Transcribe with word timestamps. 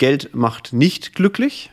Geld 0.00 0.34
macht 0.34 0.72
nicht 0.72 1.14
glücklich. 1.14 1.70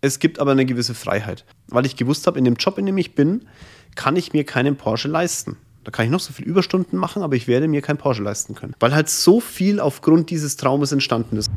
Es 0.00 0.20
gibt 0.20 0.38
aber 0.38 0.52
eine 0.52 0.64
gewisse 0.64 0.94
Freiheit. 0.94 1.44
Weil 1.66 1.84
ich 1.84 1.96
gewusst 1.96 2.28
habe, 2.28 2.38
in 2.38 2.44
dem 2.44 2.54
Job, 2.54 2.78
in 2.78 2.86
dem 2.86 2.96
ich 2.96 3.16
bin, 3.16 3.48
kann 3.96 4.14
ich 4.14 4.32
mir 4.32 4.44
keinen 4.44 4.76
Porsche 4.76 5.08
leisten. 5.08 5.56
Da 5.82 5.90
kann 5.90 6.04
ich 6.04 6.12
noch 6.12 6.20
so 6.20 6.32
viel 6.32 6.44
Überstunden 6.44 6.96
machen, 6.96 7.24
aber 7.24 7.34
ich 7.34 7.48
werde 7.48 7.66
mir 7.66 7.82
keinen 7.82 7.96
Porsche 7.96 8.22
leisten 8.22 8.54
können. 8.54 8.76
Weil 8.78 8.94
halt 8.94 9.08
so 9.08 9.40
viel 9.40 9.80
aufgrund 9.80 10.30
dieses 10.30 10.56
Traumes 10.56 10.92
entstanden 10.92 11.38
ist. 11.38 11.50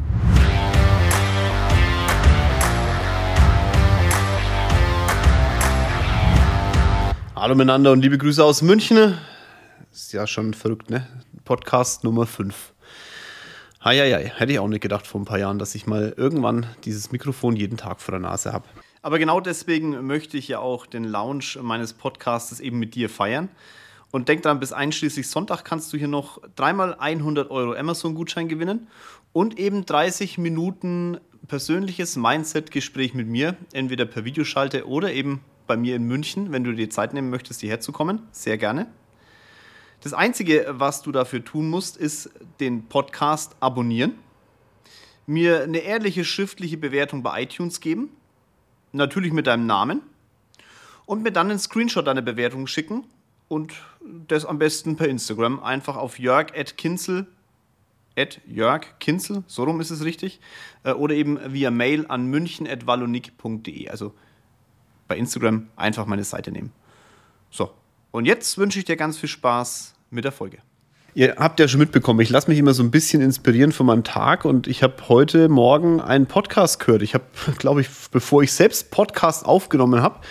Hallo 7.36 7.54
miteinander 7.54 7.92
und 7.92 8.02
liebe 8.02 8.18
Grüße 8.18 8.44
aus 8.44 8.64
München. 8.64 9.16
Ist 9.92 10.12
ja 10.12 10.26
schon 10.26 10.56
verrückt, 10.56 10.90
ne? 10.90 11.08
Podcast 11.46 12.04
Nummer 12.04 12.26
5. 12.26 12.74
Heieiei, 13.84 14.32
hätte 14.36 14.52
ich 14.52 14.60
auch 14.60 14.68
nicht 14.68 14.82
gedacht 14.82 15.08
vor 15.08 15.20
ein 15.20 15.26
paar 15.26 15.40
Jahren, 15.40 15.58
dass 15.58 15.74
ich 15.74 15.88
mal 15.88 16.14
irgendwann 16.16 16.68
dieses 16.84 17.12
Mikrofon 17.12 17.56
jeden 17.56 17.78
Tag 17.78 18.00
vor 18.00 18.12
der 18.12 18.20
Nase 18.20 18.54
habe. 18.54 18.66
Aber 19.02 19.18
genau 19.18 19.40
deswegen 19.40 20.06
möchte 20.06 20.38
ich 20.38 20.48
ja 20.48 20.60
auch 20.60 20.86
den 20.86 21.04
Launch 21.04 21.58
meines 21.60 21.94
Podcasts 21.94 22.60
eben 22.60 22.78
mit 22.78 22.94
dir 22.94 23.10
feiern. 23.10 23.50
Und 24.12 24.30
denk 24.30 24.44
dran, 24.44 24.60
bis 24.60 24.72
einschließlich 24.72 25.28
Sonntag 25.28 25.64
kannst 25.64 25.92
du 25.92 25.98
hier 25.98 26.10
noch 26.10 26.42
dreimal 26.56 26.96
100 27.00 27.50
Euro 27.50 27.74
Amazon-Gutschein 27.74 28.48
gewinnen 28.48 28.88
und 29.34 29.58
eben 29.58 29.84
30 29.86 30.38
Minuten 30.38 31.18
persönliches 31.48 32.18
Mindset-Gespräch 32.18 33.16
mit 33.16 33.28
mir, 33.28 33.56
entweder 33.74 34.06
per 34.06 34.26
Videoschalte 34.26 34.86
oder 34.86 35.12
eben 35.12 35.42
bei 35.66 35.76
mir 35.76 35.96
in 35.96 36.04
München, 36.04 36.52
wenn 36.52 36.64
du 36.64 36.74
dir 36.74 36.92
Zeit 36.92 37.14
nehmen 37.14 37.32
möchtest, 37.32 37.62
hierher 37.62 37.80
zu 37.80 37.92
kommen. 37.92 38.28
Sehr 38.32 38.60
gerne. 38.60 38.88
Das 40.02 40.14
Einzige, 40.14 40.66
was 40.68 41.04
du 41.04 41.12
dafür 41.12 41.46
tun 41.46 41.70
musst, 41.70 41.96
ist 41.96 42.32
den 42.60 42.88
Podcast 42.88 43.56
abonnieren, 43.60 44.16
mir 45.28 45.62
eine 45.62 45.78
ehrliche 45.78 46.26
schriftliche 46.26 46.78
Bewertung 46.78 47.22
bei 47.22 47.44
iTunes 47.44 47.80
geben, 47.82 48.10
natürlich 48.94 49.32
mit 49.32 49.46
deinem 49.46 49.68
Namen 49.68 50.02
und 51.06 51.22
mir 51.22 51.32
dann 51.32 51.52
einen 51.52 51.60
Screenshot 51.60 52.08
deiner 52.08 52.24
Bewertung 52.24 52.66
schicken 52.66 53.06
und 53.48 53.74
das 54.28 54.44
am 54.44 54.58
besten 54.58 54.96
per 54.96 55.08
Instagram 55.08 55.62
einfach 55.62 55.98
auf 55.98 56.18
jörg.kinzel 56.18 57.28
at 58.18 58.42
Jörg 58.48 59.00
Kinzel, 59.00 59.44
so 59.46 59.64
rum 59.64 59.80
ist 59.82 59.92
es 59.92 60.04
richtig, 60.04 60.40
äh, 60.84 60.94
oder 60.94 61.14
eben 61.14 61.40
via 61.54 61.70
Mail 61.70 62.08
an 62.08 62.26
münchen.wallonik.de. 62.26 63.88
Also 63.88 64.16
bei 65.08 65.16
Instagram 65.18 65.68
einfach 65.76 66.08
meine 66.08 66.24
Seite 66.24 66.52
nehmen. 66.52 66.74
So, 67.52 67.72
und 68.12 68.26
jetzt 68.26 68.58
wünsche 68.58 68.80
ich 68.80 68.86
dir 68.86 68.96
ganz 68.96 69.18
viel 69.18 69.30
Spaß 69.30 69.94
mit 70.10 70.26
der 70.26 70.32
Folge. 70.32 70.60
Ihr 71.14 71.36
habt 71.38 71.60
ja 71.60 71.68
schon 71.68 71.80
mitbekommen, 71.80 72.22
ich 72.22 72.30
lasse 72.30 72.50
mich 72.50 72.58
immer 72.58 72.74
so 72.74 72.84
ein 72.84 72.92
bisschen 72.92 73.22
inspirieren 73.22 73.74
von 73.74 73.86
meinem 73.86 74.06
Tag 74.06 74.46
und 74.46 74.68
ich 74.68 74.82
habe 74.82 74.96
heute 75.10 75.50
Morgen 75.50 76.00
einen 76.00 76.26
Podcast 76.26 76.80
gehört. 76.80 77.02
Ich 77.02 77.14
habe, 77.14 77.26
glaube 77.58 77.82
ich, 77.82 77.90
bevor 78.12 78.44
ich 78.44 78.54
selbst 78.54 78.92
Podcast 78.92 79.46
aufgenommen 79.46 80.02
habe, 80.02 80.22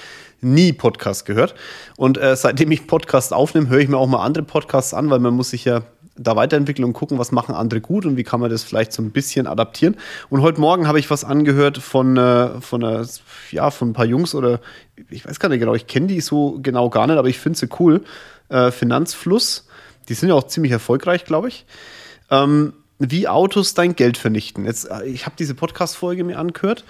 nie 0.41 0.73
Podcast 0.73 1.27
gehört. 1.27 1.55
Und 1.99 2.17
äh, 2.17 2.35
seitdem 2.35 2.71
ich 2.71 2.87
Podcast 2.87 3.35
aufnehme, 3.35 3.69
höre 3.69 3.81
ich 3.81 3.89
mir 3.89 3.99
auch 3.99 4.07
mal 4.07 4.25
andere 4.25 4.45
Podcasts 4.45 4.95
an, 4.95 5.11
weil 5.11 5.19
man 5.19 5.35
muss 5.35 5.51
sich 5.51 5.67
ja 5.67 5.83
da 6.23 6.37
weiterentwickeln 6.37 6.85
und 6.85 6.93
gucken, 6.93 7.19
was 7.19 7.33
machen 7.33 7.55
andere 7.55 7.81
gut 7.81 8.05
und 8.05 8.17
wie 8.17 8.25
kann 8.25 8.41
man 8.41 8.51
das 8.51 8.63
vielleicht 8.63 8.93
so 8.93 9.03
ein 9.03 9.11
bisschen 9.11 9.47
adaptieren. 9.47 9.97
Und 10.29 10.43
heute 10.43 10.61
Morgen 10.61 10.87
habe 10.87 10.99
ich 10.99 11.11
was 11.11 11.25
angehört 11.25 11.79
von, 11.79 12.17
äh, 12.17 12.61
von, 12.61 12.85
einer, 12.85 13.07
ja, 13.51 13.71
von 13.71 13.91
ein 13.91 13.93
paar 13.93 14.07
Jungs 14.07 14.35
oder 14.35 14.61
ich 15.09 15.27
weiß 15.27 15.41
gar 15.41 15.49
nicht 15.49 15.61
genau, 15.61 15.75
ich 15.75 15.87
kenne 15.87 16.09
die 16.09 16.21
so 16.21 16.59
genau 16.63 16.91
gar 16.91 17.07
nicht, 17.07 17.17
aber 17.17 17.29
ich 17.29 17.39
finde 17.39 17.59
sie 17.59 17.69
cool. 17.79 18.03
Äh, 18.49 18.71
Finanzfluss, 18.71 19.67
die 20.09 20.15
sind 20.15 20.29
ja 20.29 20.35
auch 20.35 20.47
ziemlich 20.47 20.73
erfolgreich, 20.73 21.25
glaube 21.25 21.49
ich. 21.49 21.65
Ähm, 22.31 22.75
wie 23.01 23.27
Autos 23.27 23.73
dein 23.73 23.97
Geld 23.97 24.19
vernichten. 24.19 24.67
Jetzt, 24.67 24.89
äh, 24.91 25.05
ich 25.07 25.25
habe 25.25 25.35
diese 25.39 25.55
Podcast-Folge 25.55 26.23
mir 26.23 26.39
angehört 26.39 26.85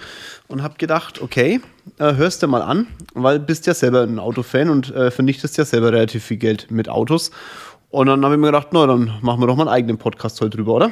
und 0.47 0.61
habe 0.61 0.75
gedacht, 0.77 1.21
okay, 1.21 1.61
äh, 1.97 2.15
hörst 2.15 2.43
du 2.43 2.47
mal 2.47 2.61
an, 2.61 2.87
weil 3.13 3.39
bist 3.39 3.65
ja 3.65 3.73
selber 3.73 4.03
ein 4.03 4.19
Autofan 4.19 4.69
und 4.69 4.93
äh, 4.93 5.09
vernichtest 5.09 5.57
ja 5.57 5.65
selber 5.65 5.93
relativ 5.93 6.25
viel 6.25 6.37
Geld 6.37 6.69
mit 6.69 6.89
Autos. 6.89 7.31
Und 7.91 8.07
dann 8.07 8.23
habe 8.23 8.35
ich 8.35 8.39
mir 8.39 8.47
gedacht, 8.47 8.69
na, 8.71 8.87
dann 8.87 9.19
machen 9.21 9.41
wir 9.41 9.47
doch 9.47 9.57
mal 9.57 9.67
einen 9.67 9.75
eigenen 9.75 9.97
Podcast 9.97 10.39
heute 10.39 10.57
drüber, 10.57 10.73
oder? 10.73 10.91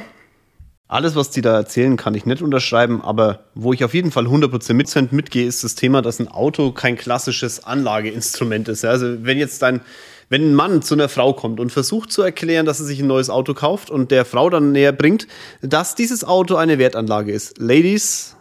Alles, 0.86 1.16
was 1.16 1.30
die 1.30 1.40
da 1.40 1.54
erzählen, 1.54 1.96
kann 1.96 2.14
ich 2.14 2.26
nicht 2.26 2.42
unterschreiben, 2.42 3.00
aber 3.00 3.44
wo 3.54 3.72
ich 3.72 3.84
auf 3.84 3.94
jeden 3.94 4.10
Fall 4.10 4.26
100% 4.26 4.74
mit, 4.74 5.12
mitgehe, 5.12 5.46
ist 5.46 5.64
das 5.64 5.76
Thema, 5.76 6.02
dass 6.02 6.18
ein 6.18 6.28
Auto 6.28 6.72
kein 6.72 6.96
klassisches 6.96 7.64
Anlageinstrument 7.64 8.68
ist. 8.68 8.84
Also 8.84 9.24
wenn 9.24 9.38
jetzt 9.38 9.62
dein, 9.62 9.80
wenn 10.28 10.50
ein 10.50 10.54
Mann 10.54 10.82
zu 10.82 10.94
einer 10.94 11.08
Frau 11.08 11.32
kommt 11.32 11.58
und 11.58 11.70
versucht 11.70 12.12
zu 12.12 12.22
erklären, 12.22 12.66
dass 12.66 12.80
er 12.80 12.86
sich 12.86 13.00
ein 13.00 13.06
neues 13.06 13.30
Auto 13.30 13.54
kauft 13.54 13.88
und 13.88 14.10
der 14.10 14.24
Frau 14.24 14.50
dann 14.50 14.72
näher 14.72 14.92
bringt, 14.92 15.26
dass 15.62 15.94
dieses 15.94 16.24
Auto 16.24 16.56
eine 16.56 16.78
Wertanlage 16.78 17.32
ist. 17.32 17.58
Ladies, 17.58 18.36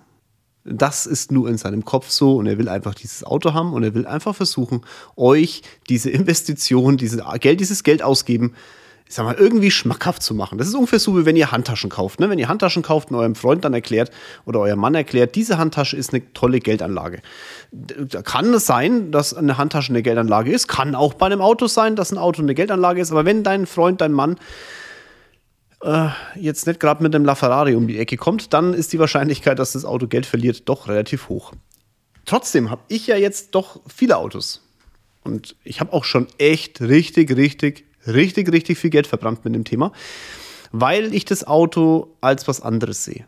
das 0.71 1.05
ist 1.05 1.31
nur 1.31 1.49
in 1.49 1.57
seinem 1.57 1.83
Kopf 1.83 2.09
so 2.09 2.37
und 2.37 2.47
er 2.47 2.57
will 2.57 2.69
einfach 2.69 2.93
dieses 2.93 3.23
Auto 3.23 3.53
haben 3.53 3.73
und 3.73 3.83
er 3.83 3.93
will 3.93 4.05
einfach 4.05 4.35
versuchen, 4.35 4.81
euch 5.15 5.63
diese 5.89 6.09
Investition, 6.09 6.97
diese 6.97 7.23
Geld, 7.39 7.59
dieses 7.59 7.83
Geld 7.83 8.03
ausgeben, 8.03 8.53
ich 9.07 9.15
sag 9.15 9.25
mal, 9.25 9.33
irgendwie 9.33 9.71
schmackhaft 9.71 10.21
zu 10.21 10.35
machen. 10.35 10.59
Das 10.59 10.67
ist 10.67 10.75
ungefähr 10.75 10.99
so, 10.99 11.17
wie 11.17 11.25
wenn 11.25 11.35
ihr 11.35 11.51
Handtaschen 11.51 11.89
kauft. 11.89 12.19
Ne? 12.19 12.29
Wenn 12.29 12.37
ihr 12.37 12.47
Handtaschen 12.47 12.83
kauft 12.83 13.09
und 13.09 13.17
eurem 13.17 13.33
Freund 13.33 13.65
dann 13.65 13.73
erklärt 13.73 14.11
oder 14.45 14.59
eurem 14.59 14.79
Mann 14.79 14.93
erklärt, 14.93 15.33
diese 15.33 15.57
Handtasche 15.57 15.97
ist 15.97 16.13
eine 16.13 16.31
tolle 16.33 16.59
Geldanlage. 16.59 17.23
Da 17.71 18.21
kann 18.21 18.53
es 18.53 18.67
sein, 18.67 19.11
dass 19.11 19.33
eine 19.33 19.57
Handtasche 19.57 19.91
eine 19.91 20.03
Geldanlage 20.03 20.51
ist. 20.51 20.67
Kann 20.67 20.93
auch 20.93 21.15
bei 21.15 21.25
einem 21.25 21.41
Auto 21.41 21.65
sein, 21.65 21.95
dass 21.95 22.11
ein 22.11 22.19
Auto 22.19 22.43
eine 22.43 22.53
Geldanlage 22.53 23.01
ist. 23.01 23.11
Aber 23.11 23.25
wenn 23.25 23.41
dein 23.41 23.65
Freund, 23.65 23.99
dein 23.99 24.11
Mann 24.11 24.37
äh, 25.83 26.09
jetzt 26.35 26.67
nicht 26.67 26.79
gerade 26.79 27.03
mit 27.03 27.15
einem 27.15 27.25
LaFerrari 27.25 27.75
um 27.75 27.87
die 27.87 27.99
Ecke 27.99 28.17
kommt, 28.17 28.53
dann 28.53 28.73
ist 28.73 28.93
die 28.93 28.99
Wahrscheinlichkeit, 28.99 29.59
dass 29.59 29.73
das 29.73 29.85
Auto 29.85 30.07
Geld 30.07 30.25
verliert, 30.25 30.63
doch 30.65 30.87
relativ 30.87 31.29
hoch. 31.29 31.53
Trotzdem 32.25 32.69
habe 32.69 32.81
ich 32.89 33.07
ja 33.07 33.15
jetzt 33.15 33.55
doch 33.55 33.81
viele 33.87 34.17
Autos. 34.17 34.61
Und 35.23 35.55
ich 35.63 35.79
habe 35.79 35.93
auch 35.93 36.03
schon 36.03 36.27
echt 36.37 36.81
richtig, 36.81 37.35
richtig, 37.35 37.85
richtig, 38.07 38.51
richtig 38.51 38.77
viel 38.77 38.89
Geld 38.89 39.07
verbrannt 39.07 39.43
mit 39.45 39.55
dem 39.55 39.63
Thema, 39.63 39.91
weil 40.71 41.13
ich 41.13 41.25
das 41.25 41.45
Auto 41.45 42.15
als 42.21 42.47
was 42.47 42.61
anderes 42.61 43.03
sehe. 43.03 43.25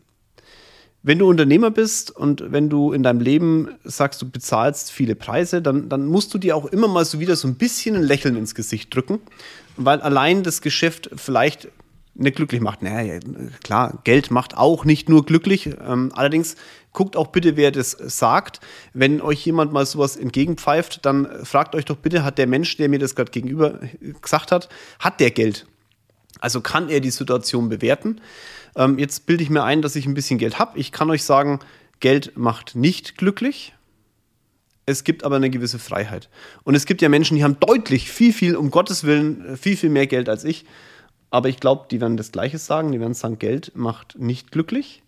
Wenn 1.03 1.17
du 1.17 1.27
Unternehmer 1.27 1.71
bist 1.71 2.11
und 2.11 2.51
wenn 2.51 2.69
du 2.69 2.93
in 2.93 3.01
deinem 3.01 3.21
Leben 3.21 3.69
sagst, 3.83 4.21
du 4.21 4.29
bezahlst 4.29 4.91
viele 4.91 5.15
Preise, 5.15 5.61
dann, 5.61 5.89
dann 5.89 6.05
musst 6.05 6.31
du 6.33 6.37
dir 6.37 6.55
auch 6.55 6.67
immer 6.67 6.87
mal 6.87 7.05
so 7.05 7.19
wieder 7.19 7.35
so 7.35 7.47
ein 7.47 7.55
bisschen 7.55 7.95
ein 7.95 8.03
Lächeln 8.03 8.35
ins 8.35 8.53
Gesicht 8.53 8.93
drücken, 8.93 9.19
weil 9.77 9.99
allein 10.01 10.43
das 10.43 10.61
Geschäft 10.61 11.09
vielleicht 11.15 11.69
nicht 12.13 12.35
glücklich 12.35 12.61
macht. 12.61 12.81
Naja, 12.81 13.19
klar, 13.63 14.01
Geld 14.03 14.31
macht 14.31 14.57
auch 14.57 14.85
nicht 14.85 15.09
nur 15.09 15.25
glücklich. 15.25 15.67
Ähm, 15.67 16.11
allerdings 16.13 16.55
guckt 16.91 17.15
auch 17.15 17.27
bitte, 17.27 17.55
wer 17.55 17.71
das 17.71 17.91
sagt. 17.91 18.59
Wenn 18.93 19.21
euch 19.21 19.45
jemand 19.45 19.71
mal 19.71 19.85
sowas 19.85 20.17
entgegenpfeift, 20.17 21.05
dann 21.05 21.45
fragt 21.45 21.75
euch 21.75 21.85
doch 21.85 21.97
bitte, 21.97 22.23
hat 22.23 22.37
der 22.37 22.47
Mensch, 22.47 22.75
der 22.77 22.89
mir 22.89 22.99
das 22.99 23.15
gerade 23.15 23.31
gegenüber 23.31 23.79
gesagt 24.21 24.51
hat, 24.51 24.69
hat 24.99 25.19
der 25.19 25.31
Geld? 25.31 25.67
Also 26.39 26.61
kann 26.61 26.89
er 26.89 26.99
die 26.99 27.11
Situation 27.11 27.69
bewerten? 27.69 28.19
Ähm, 28.75 28.99
jetzt 28.99 29.25
bilde 29.25 29.43
ich 29.43 29.49
mir 29.49 29.63
ein, 29.63 29.81
dass 29.81 29.95
ich 29.95 30.05
ein 30.05 30.13
bisschen 30.13 30.39
Geld 30.39 30.59
habe. 30.59 30.77
Ich 30.79 30.91
kann 30.91 31.09
euch 31.09 31.23
sagen, 31.23 31.59
Geld 31.99 32.37
macht 32.37 32.75
nicht 32.75 33.17
glücklich. 33.17 33.73
Es 34.85 35.03
gibt 35.03 35.23
aber 35.23 35.35
eine 35.35 35.49
gewisse 35.49 35.79
Freiheit. 35.79 36.29
Und 36.63 36.75
es 36.75 36.85
gibt 36.85 37.01
ja 37.01 37.09
Menschen, 37.09 37.37
die 37.37 37.43
haben 37.43 37.59
deutlich 37.59 38.11
viel, 38.11 38.33
viel, 38.33 38.55
um 38.55 38.71
Gottes 38.71 39.03
Willen, 39.03 39.55
viel, 39.55 39.77
viel 39.77 39.89
mehr 39.89 40.07
Geld 40.07 40.27
als 40.27 40.43
ich. 40.43 40.65
Aber 41.31 41.49
ich 41.49 41.59
glaube, 41.59 41.85
die 41.89 41.99
werden 42.01 42.17
das 42.17 42.31
Gleiche 42.31 42.59
sagen. 42.59 42.91
Die 42.91 42.99
werden 42.99 43.13
sagen, 43.15 43.39
Geld 43.39 43.71
macht 43.73 44.19
nicht 44.19 44.51
glücklich, 44.51 45.01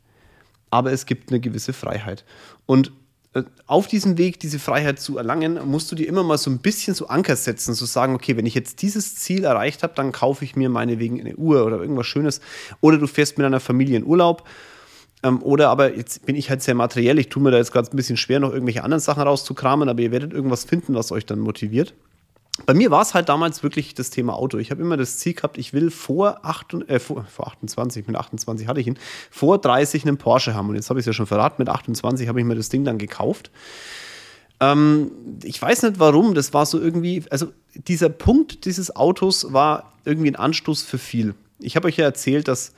aber 0.71 0.91
es 0.91 1.05
gibt 1.05 1.29
eine 1.29 1.39
gewisse 1.39 1.73
Freiheit. 1.73 2.23
Und 2.65 2.93
äh, 3.33 3.43
auf 3.67 3.87
diesem 3.87 4.17
Weg, 4.17 4.39
diese 4.39 4.57
Freiheit 4.57 4.99
zu 4.99 5.17
erlangen, 5.17 5.59
musst 5.69 5.91
du 5.91 5.95
dir 5.95 6.07
immer 6.07 6.23
mal 6.23 6.37
so 6.37 6.49
ein 6.49 6.59
bisschen 6.59 6.95
so 6.95 7.07
Anker 7.07 7.35
setzen, 7.35 7.73
so 7.73 7.85
sagen, 7.85 8.15
okay, 8.15 8.37
wenn 8.37 8.45
ich 8.45 8.55
jetzt 8.55 8.81
dieses 8.81 9.17
Ziel 9.17 9.43
erreicht 9.43 9.83
habe, 9.83 9.93
dann 9.95 10.13
kaufe 10.13 10.45
ich 10.45 10.55
mir 10.55 10.69
meinetwegen 10.69 11.19
eine 11.19 11.35
Uhr 11.35 11.65
oder 11.65 11.81
irgendwas 11.81 12.07
Schönes. 12.07 12.39
Oder 12.79 12.97
du 12.97 13.07
fährst 13.07 13.37
mit 13.37 13.45
einer 13.45 13.59
Familie 13.59 13.97
in 13.97 14.05
Urlaub. 14.05 14.47
Ähm, 15.23 15.43
oder 15.43 15.69
aber 15.69 15.93
jetzt 15.93 16.25
bin 16.25 16.37
ich 16.37 16.49
halt 16.49 16.63
sehr 16.63 16.75
materiell, 16.75 17.19
ich 17.19 17.27
tue 17.27 17.43
mir 17.43 17.51
da 17.51 17.57
jetzt 17.57 17.73
gerade 17.73 17.89
ein 17.91 17.97
bisschen 17.97 18.17
schwer, 18.17 18.39
noch 18.39 18.53
irgendwelche 18.53 18.83
anderen 18.83 19.01
Sachen 19.01 19.23
rauszukramen, 19.23 19.89
aber 19.89 20.01
ihr 20.01 20.11
werdet 20.11 20.31
irgendwas 20.31 20.63
finden, 20.63 20.95
was 20.95 21.11
euch 21.11 21.25
dann 21.25 21.39
motiviert 21.39 21.93
bei 22.65 22.73
mir 22.73 22.91
war 22.91 23.01
es 23.01 23.13
halt 23.13 23.29
damals 23.29 23.63
wirklich 23.63 23.95
das 23.95 24.11
Thema 24.11 24.33
Auto. 24.33 24.59
Ich 24.59 24.69
habe 24.69 24.81
immer 24.81 24.95
das 24.95 25.17
Ziel 25.17 25.33
gehabt, 25.33 25.57
ich 25.57 25.73
will 25.73 25.89
vor, 25.89 26.45
8, 26.45 26.87
äh, 26.87 26.99
vor, 26.99 27.25
vor 27.25 27.47
28, 27.47 28.05
mit 28.05 28.15
28 28.15 28.67
hatte 28.67 28.79
ich 28.79 28.87
ihn, 28.87 28.99
vor 29.31 29.57
30 29.57 30.05
einen 30.05 30.17
Porsche 30.17 30.53
haben. 30.53 30.69
Und 30.69 30.75
jetzt 30.75 30.89
habe 30.89 30.99
ich 30.99 31.03
es 31.03 31.07
ja 31.07 31.13
schon 31.13 31.25
verraten, 31.25 31.55
mit 31.57 31.69
28 31.69 32.27
habe 32.27 32.39
ich 32.39 32.45
mir 32.45 32.55
das 32.55 32.69
Ding 32.69 32.83
dann 32.83 32.99
gekauft. 32.99 33.49
Ähm, 34.59 35.11
ich 35.43 35.59
weiß 35.59 35.81
nicht 35.83 35.99
warum, 35.99 36.35
das 36.35 36.53
war 36.53 36.67
so 36.67 36.79
irgendwie, 36.79 37.23
also 37.31 37.47
dieser 37.73 38.09
Punkt 38.09 38.65
dieses 38.65 38.95
Autos 38.95 39.51
war 39.51 39.93
irgendwie 40.05 40.29
ein 40.29 40.35
Anstoß 40.35 40.83
für 40.83 40.99
viel. 40.99 41.33
Ich 41.59 41.75
habe 41.75 41.87
euch 41.87 41.97
ja 41.97 42.05
erzählt, 42.05 42.47
dass, 42.47 42.73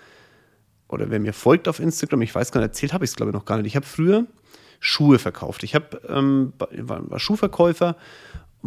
oder 0.88 1.10
wer 1.10 1.20
mir 1.20 1.34
folgt 1.34 1.68
auf 1.68 1.82
Instagram, 1.82 2.22
ich 2.22 2.34
weiß 2.34 2.54
gar 2.54 2.62
nicht, 2.62 2.70
erzählt 2.70 2.94
habe 2.94 3.04
ich 3.04 3.12
es 3.12 3.18
glaube 3.18 3.32
ich 3.32 3.34
noch 3.34 3.46
gar 3.46 3.58
nicht. 3.58 3.68
Ich 3.68 3.76
habe 3.76 3.86
früher 3.86 4.26
Schuhe 4.80 5.20
verkauft. 5.20 5.64
Ich 5.64 5.76
habe, 5.76 6.02
ähm, 6.08 6.54
war, 6.58 7.10
war 7.10 7.20
Schuhverkäufer 7.20 7.98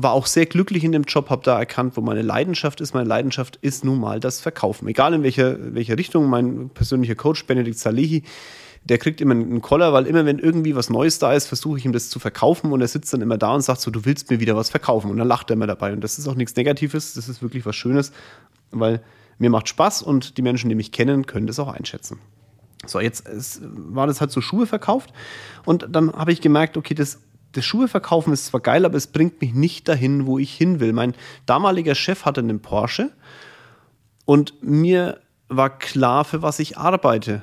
war 0.00 0.12
auch 0.12 0.26
sehr 0.26 0.46
glücklich 0.46 0.84
in 0.84 0.92
dem 0.92 1.02
Job, 1.02 1.28
habe 1.28 1.42
da 1.42 1.58
erkannt, 1.58 1.96
wo 1.96 2.00
meine 2.00 2.22
Leidenschaft 2.22 2.80
ist. 2.80 2.94
Meine 2.94 3.08
Leidenschaft 3.08 3.56
ist 3.62 3.84
nun 3.84 3.98
mal 3.98 4.20
das 4.20 4.40
Verkaufen. 4.40 4.86
Egal 4.86 5.12
in 5.12 5.24
welcher, 5.24 5.74
welcher 5.74 5.98
Richtung, 5.98 6.26
mein 6.26 6.70
persönlicher 6.70 7.16
Coach 7.16 7.46
Benedikt 7.46 7.78
Salehi, 7.78 8.22
der 8.84 8.98
kriegt 8.98 9.20
immer 9.20 9.34
einen 9.34 9.60
Koller, 9.60 9.92
weil 9.92 10.06
immer, 10.06 10.24
wenn 10.24 10.38
irgendwie 10.38 10.76
was 10.76 10.88
Neues 10.88 11.18
da 11.18 11.32
ist, 11.32 11.48
versuche 11.48 11.78
ich 11.78 11.84
ihm 11.84 11.92
das 11.92 12.10
zu 12.10 12.20
verkaufen 12.20 12.70
und 12.70 12.80
er 12.80 12.86
sitzt 12.86 13.12
dann 13.12 13.22
immer 13.22 13.38
da 13.38 13.54
und 13.54 13.62
sagt 13.62 13.80
so, 13.80 13.90
du 13.90 14.04
willst 14.04 14.30
mir 14.30 14.38
wieder 14.38 14.54
was 14.54 14.70
verkaufen. 14.70 15.10
Und 15.10 15.16
dann 15.16 15.26
lacht 15.26 15.50
er 15.50 15.54
immer 15.54 15.66
dabei. 15.66 15.92
Und 15.92 16.02
das 16.02 16.16
ist 16.16 16.28
auch 16.28 16.36
nichts 16.36 16.54
Negatives, 16.54 17.14
das 17.14 17.28
ist 17.28 17.42
wirklich 17.42 17.66
was 17.66 17.74
Schönes, 17.74 18.12
weil 18.70 19.02
mir 19.38 19.50
macht 19.50 19.68
Spaß 19.68 20.02
und 20.02 20.38
die 20.38 20.42
Menschen, 20.42 20.68
die 20.68 20.76
mich 20.76 20.92
kennen, 20.92 21.26
können 21.26 21.48
das 21.48 21.58
auch 21.58 21.68
einschätzen. 21.68 22.20
So, 22.86 23.00
jetzt 23.00 23.26
es, 23.26 23.60
war 23.62 24.06
das 24.06 24.20
halt 24.20 24.30
so 24.30 24.40
Schuhe 24.40 24.66
verkauft 24.66 25.12
und 25.64 25.88
dann 25.90 26.12
habe 26.12 26.32
ich 26.32 26.40
gemerkt, 26.40 26.76
okay, 26.76 26.94
das, 26.94 27.18
das 27.52 27.64
Schuhe 27.64 27.88
verkaufen 27.88 28.32
ist 28.32 28.46
zwar 28.46 28.60
geil, 28.60 28.84
aber 28.84 28.96
es 28.96 29.06
bringt 29.06 29.40
mich 29.40 29.54
nicht 29.54 29.88
dahin, 29.88 30.26
wo 30.26 30.38
ich 30.38 30.54
hin 30.54 30.80
will. 30.80 30.92
Mein 30.92 31.14
damaliger 31.46 31.94
Chef 31.94 32.24
hatte 32.24 32.40
einen 32.40 32.60
Porsche 32.60 33.10
und 34.24 34.62
mir 34.62 35.20
war 35.48 35.78
klar, 35.78 36.24
für 36.24 36.42
was 36.42 36.58
ich 36.58 36.76
arbeite, 36.76 37.42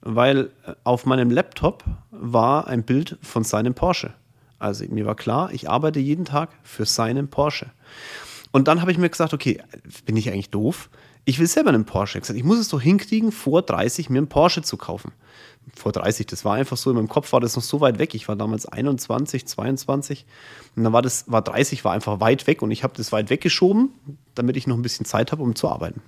weil 0.00 0.50
auf 0.84 1.04
meinem 1.04 1.30
Laptop 1.30 1.84
war 2.10 2.68
ein 2.68 2.84
Bild 2.84 3.18
von 3.22 3.44
seinem 3.44 3.74
Porsche. 3.74 4.14
Also 4.58 4.84
mir 4.88 5.06
war 5.06 5.16
klar, 5.16 5.52
ich 5.52 5.68
arbeite 5.68 6.00
jeden 6.00 6.24
Tag 6.24 6.50
für 6.62 6.84
seinen 6.84 7.28
Porsche. 7.28 7.70
Und 8.52 8.68
dann 8.68 8.80
habe 8.80 8.92
ich 8.92 8.98
mir 8.98 9.08
gesagt, 9.08 9.32
okay, 9.32 9.62
bin 10.04 10.16
ich 10.16 10.30
eigentlich 10.30 10.50
doof? 10.50 10.90
Ich 11.24 11.38
will 11.38 11.46
selber 11.46 11.70
einen 11.70 11.84
Porsche. 11.84 12.18
Ich, 12.18 12.28
ich 12.30 12.44
muss 12.44 12.58
es 12.58 12.68
doch 12.68 12.80
hinkriegen, 12.80 13.32
vor 13.32 13.62
30 13.62 14.10
mir 14.10 14.18
einen 14.18 14.28
Porsche 14.28 14.62
zu 14.62 14.76
kaufen. 14.76 15.12
Vor 15.74 15.92
30, 15.92 16.26
das 16.26 16.44
war 16.44 16.54
einfach 16.54 16.76
so, 16.76 16.90
in 16.90 16.96
meinem 16.96 17.08
Kopf 17.08 17.32
war 17.32 17.40
das 17.40 17.54
noch 17.56 17.62
so 17.62 17.80
weit 17.80 17.98
weg. 17.98 18.14
Ich 18.14 18.28
war 18.28 18.36
damals 18.36 18.66
21, 18.66 19.46
22 19.46 20.26
und 20.76 20.84
dann 20.84 20.92
war 20.92 21.02
das, 21.02 21.30
war 21.30 21.42
30, 21.42 21.84
war 21.84 21.92
einfach 21.92 22.20
weit 22.20 22.46
weg 22.46 22.62
und 22.62 22.70
ich 22.70 22.82
habe 22.82 22.94
das 22.96 23.12
weit 23.12 23.30
weggeschoben, 23.30 23.90
damit 24.34 24.56
ich 24.56 24.66
noch 24.66 24.76
ein 24.76 24.82
bisschen 24.82 25.06
Zeit 25.06 25.32
habe, 25.32 25.42
um 25.42 25.54
zu 25.54 25.68
arbeiten. 25.68 26.02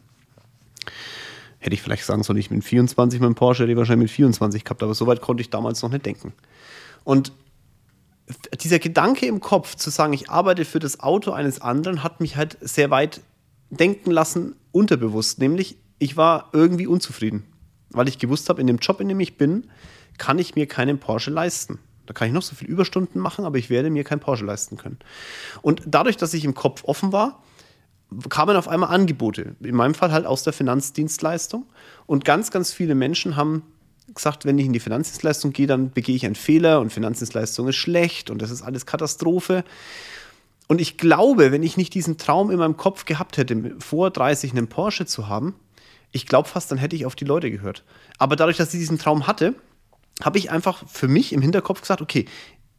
Hätte 1.59 1.75
ich 1.75 1.83
vielleicht 1.83 2.05
sagen 2.05 2.25
sollen, 2.25 2.39
ich 2.39 2.49
bin 2.49 2.61
24 2.61 3.21
mit 3.21 3.29
dem 3.29 3.35
Porsche, 3.37 3.63
hätte 3.63 3.73
ich 3.73 3.79
wahrscheinlich 3.79 4.11
mit 4.11 4.17
24 4.17 4.65
gehabt, 4.65 4.83
aber 4.83 4.95
so 4.95 5.07
weit 5.07 5.21
konnte 5.21 5.43
ich 5.43 5.51
damals 5.51 5.81
noch 5.83 5.91
nicht 5.91 6.05
denken. 6.05 6.33
Und 7.05 7.33
dieser 8.61 8.79
Gedanke 8.79 9.27
im 9.27 9.41
Kopf 9.41 9.77
zu 9.77 9.91
sagen, 9.91 10.13
ich 10.13 10.31
arbeite 10.31 10.65
für 10.65 10.79
das 10.79 11.01
Auto 11.01 11.33
eines 11.33 11.61
anderen, 11.61 12.03
hat 12.03 12.21
mich 12.21 12.37
halt 12.37 12.57
sehr 12.61 12.91
weit 12.91 13.21
denken 13.71 14.11
lassen, 14.11 14.57
unterbewusst. 14.71 15.39
Nämlich, 15.39 15.77
ich 15.99 16.17
war 16.17 16.51
irgendwie 16.53 16.87
unzufrieden, 16.87 17.45
weil 17.93 18.09
ich 18.09 18.19
gewusst 18.19 18.49
habe, 18.49 18.61
in 18.61 18.67
dem 18.67 18.79
Job, 18.79 19.01
in 19.01 19.09
dem 19.09 19.21
ich 19.21 19.37
bin, 19.37 19.69
kann 20.19 20.39
ich 20.39 20.55
mir 20.55 20.67
keinen 20.67 20.99
Porsche 20.99 21.31
leisten. 21.31 21.79
Da 22.07 22.15
kann 22.15 22.29
ich 22.29 22.35
noch 22.35 22.43
so 22.43 22.55
viel 22.55 22.69
Überstunden 22.69 23.21
machen, 23.21 23.45
aber 23.45 23.59
ich 23.59 23.71
werde 23.71 23.91
mir 23.91 24.05
keinen 24.05 24.21
Porsche 24.21 24.45
leisten 24.45 24.77
können. 24.77 24.99
Und 25.63 25.83
dadurch, 25.87 26.17
dass 26.17 26.35
ich 26.35 26.45
im 26.45 26.55
Kopf 26.55 26.85
offen 26.85 27.13
war, 27.13 27.43
kamen 28.29 28.57
auf 28.57 28.69
einmal 28.69 28.91
Angebote. 28.91 29.57
In 29.61 29.75
meinem 29.75 29.95
Fall 29.95 30.13
halt 30.13 30.27
aus 30.27 30.43
der 30.43 30.53
Finanzdienstleistung. 30.53 31.67
Und 32.07 32.25
ganz, 32.25 32.51
ganz 32.51 32.73
viele 32.73 32.95
Menschen 32.95 33.37
haben 33.37 33.63
gesagt, 34.15 34.45
wenn 34.45 34.59
ich 34.59 34.67
in 34.67 34.73
die 34.73 34.81
Finanzdienstleistung 34.81 35.53
gehe, 35.53 35.67
dann 35.67 35.91
begehe 35.91 36.17
ich 36.17 36.27
einen 36.27 36.35
Fehler 36.35 36.81
und 36.81 36.93
Finanzdienstleistung 36.93 37.69
ist 37.69 37.77
schlecht 37.77 38.31
und 38.31 38.43
das 38.43 38.51
ist 38.51 38.63
alles 38.63 38.85
Katastrophe. 38.85 39.65
Und 40.69 40.81
ich 40.81 40.97
glaube, 40.99 41.53
wenn 41.53 41.63
ich 41.63 41.77
nicht 41.77 41.95
diesen 41.95 42.19
Traum 42.19 42.51
in 42.51 42.59
meinem 42.59 42.77
Kopf 42.77 43.05
gehabt 43.05 43.37
hätte, 43.37 43.77
vor 43.79 44.11
30 44.11 44.53
einen 44.53 44.69
Porsche 44.69 45.07
zu 45.07 45.29
haben, 45.29 45.55
ich 46.13 46.27
glaube 46.27 46.49
fast, 46.49 46.71
dann 46.71 46.79
hätte 46.79 46.95
ich 46.95 47.07
auf 47.07 47.17
die 47.17 47.25
Leute 47.25 47.51
gehört. 47.51 47.85
Aber 48.19 48.37
dadurch, 48.37 48.57
dass 48.57 48.73
ich 48.73 48.81
diesen 48.81 48.99
Traum 48.99 49.27
hatte, 49.27 49.55
habe 50.23 50.39
ich 50.39 50.51
einfach 50.51 50.87
für 50.87 51.09
mich 51.09 51.33
im 51.33 51.43
Hinterkopf 51.43 51.81
gesagt, 51.81 52.03
okay, 52.03 52.27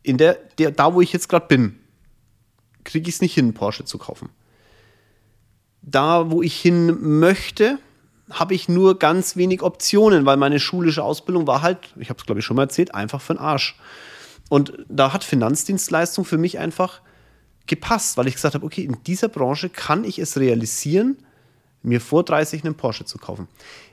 in 0.04 0.18
der, 0.18 0.38
der 0.58 0.72
da 0.72 0.94
wo 0.94 1.02
ich 1.02 1.12
jetzt 1.12 1.30
gerade 1.30 1.48
bin, 1.48 1.80
kriege 2.84 3.10
ich 3.10 3.16
es 3.16 3.22
nicht 3.22 3.34
hin, 3.34 3.46
einen 3.46 3.54
Porsche 3.54 3.86
zu 3.86 3.98
kaufen 3.98 4.30
da, 5.84 6.32
wo 6.32 6.42
ich 6.42 6.60
hin 6.60 7.20
möchte, 7.20 7.78
habe 8.32 8.56
ich 8.56 8.70
nur 8.70 8.98
ganz 8.98 9.36
wenig 9.36 9.62
Optionen, 9.62 10.26
weil 10.26 10.38
meine 10.38 10.60
schulische 10.60 11.04
Ausbildung 11.04 11.46
war 11.46 11.62
halt, 11.62 11.78
ich 11.98 12.10
habe 12.10 12.20
es 12.20 12.26
glaube 12.26 12.40
ich 12.40 12.46
schon 12.46 12.56
mal 12.56 12.64
erzählt, 12.64 12.96
einfach 12.96 13.22
für 13.22 13.34
den 13.34 13.40
Arsch. 13.40 13.76
Und 14.50 14.74
da 14.88 15.14
hat 15.14 15.24
Finanzdienstleistung 15.24 16.26
für 16.26 16.38
mich 16.38 16.58
einfach 16.58 17.02
gepasst, 17.68 18.18
weil 18.18 18.28
ich 18.28 18.36
gesagt 18.36 18.56
habe, 18.56 18.66
okay, 18.66 18.84
in 18.84 18.98
dieser 19.06 19.28
Branche 19.28 19.70
kann 19.70 20.04
ich 20.04 20.20
es 20.20 20.38
realisieren, 20.38 21.18
mir 21.84 22.02
vor 22.02 22.24
30 22.24 22.64
einen 22.64 22.76
Porsche 22.76 23.06
zu 23.06 23.18
kaufen. 23.18 23.48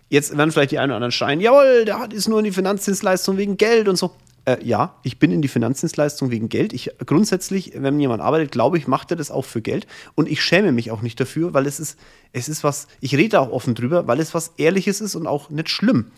Jetzt 0.08 0.36
werden 0.36 0.50
vielleicht 0.50 0.72
die 0.72 0.78
einen 0.78 0.90
oder 0.90 0.96
anderen 0.96 1.12
schreien, 1.12 1.40
jawohl, 1.40 1.84
der 1.84 2.08
ist 2.12 2.28
nur 2.28 2.38
in 2.38 2.44
die 2.44 2.52
Finanzdienstleistung 2.52 3.36
wegen 3.36 3.56
Geld 3.56 3.88
und 3.88 3.96
so. 3.96 4.12
Äh, 4.44 4.56
ja, 4.64 4.96
ich 5.02 5.18
bin 5.18 5.30
in 5.30 5.42
die 5.42 5.48
Finanzdienstleistung 5.48 6.30
wegen 6.30 6.48
Geld. 6.48 6.72
Ich 6.72 6.90
grundsätzlich, 7.04 7.72
wenn 7.76 8.00
jemand 8.00 8.22
arbeitet, 8.22 8.50
glaube 8.50 8.78
ich, 8.78 8.88
macht 8.88 9.10
er 9.10 9.16
das 9.16 9.30
auch 9.30 9.44
für 9.44 9.60
Geld. 9.60 9.86
Und 10.14 10.28
ich 10.28 10.42
schäme 10.42 10.72
mich 10.72 10.90
auch 10.90 11.02
nicht 11.02 11.20
dafür, 11.20 11.54
weil 11.54 11.66
es 11.66 11.78
ist, 11.78 11.98
es 12.32 12.48
ist 12.48 12.64
was, 12.64 12.88
ich 13.00 13.14
rede 13.16 13.38
auch 13.40 13.50
offen 13.50 13.74
drüber, 13.74 14.06
weil 14.06 14.18
es 14.18 14.34
was 14.34 14.52
Ehrliches 14.56 15.00
ist 15.00 15.14
und 15.14 15.26
auch 15.26 15.50
nicht 15.50 15.68
schlimm. 15.68 16.10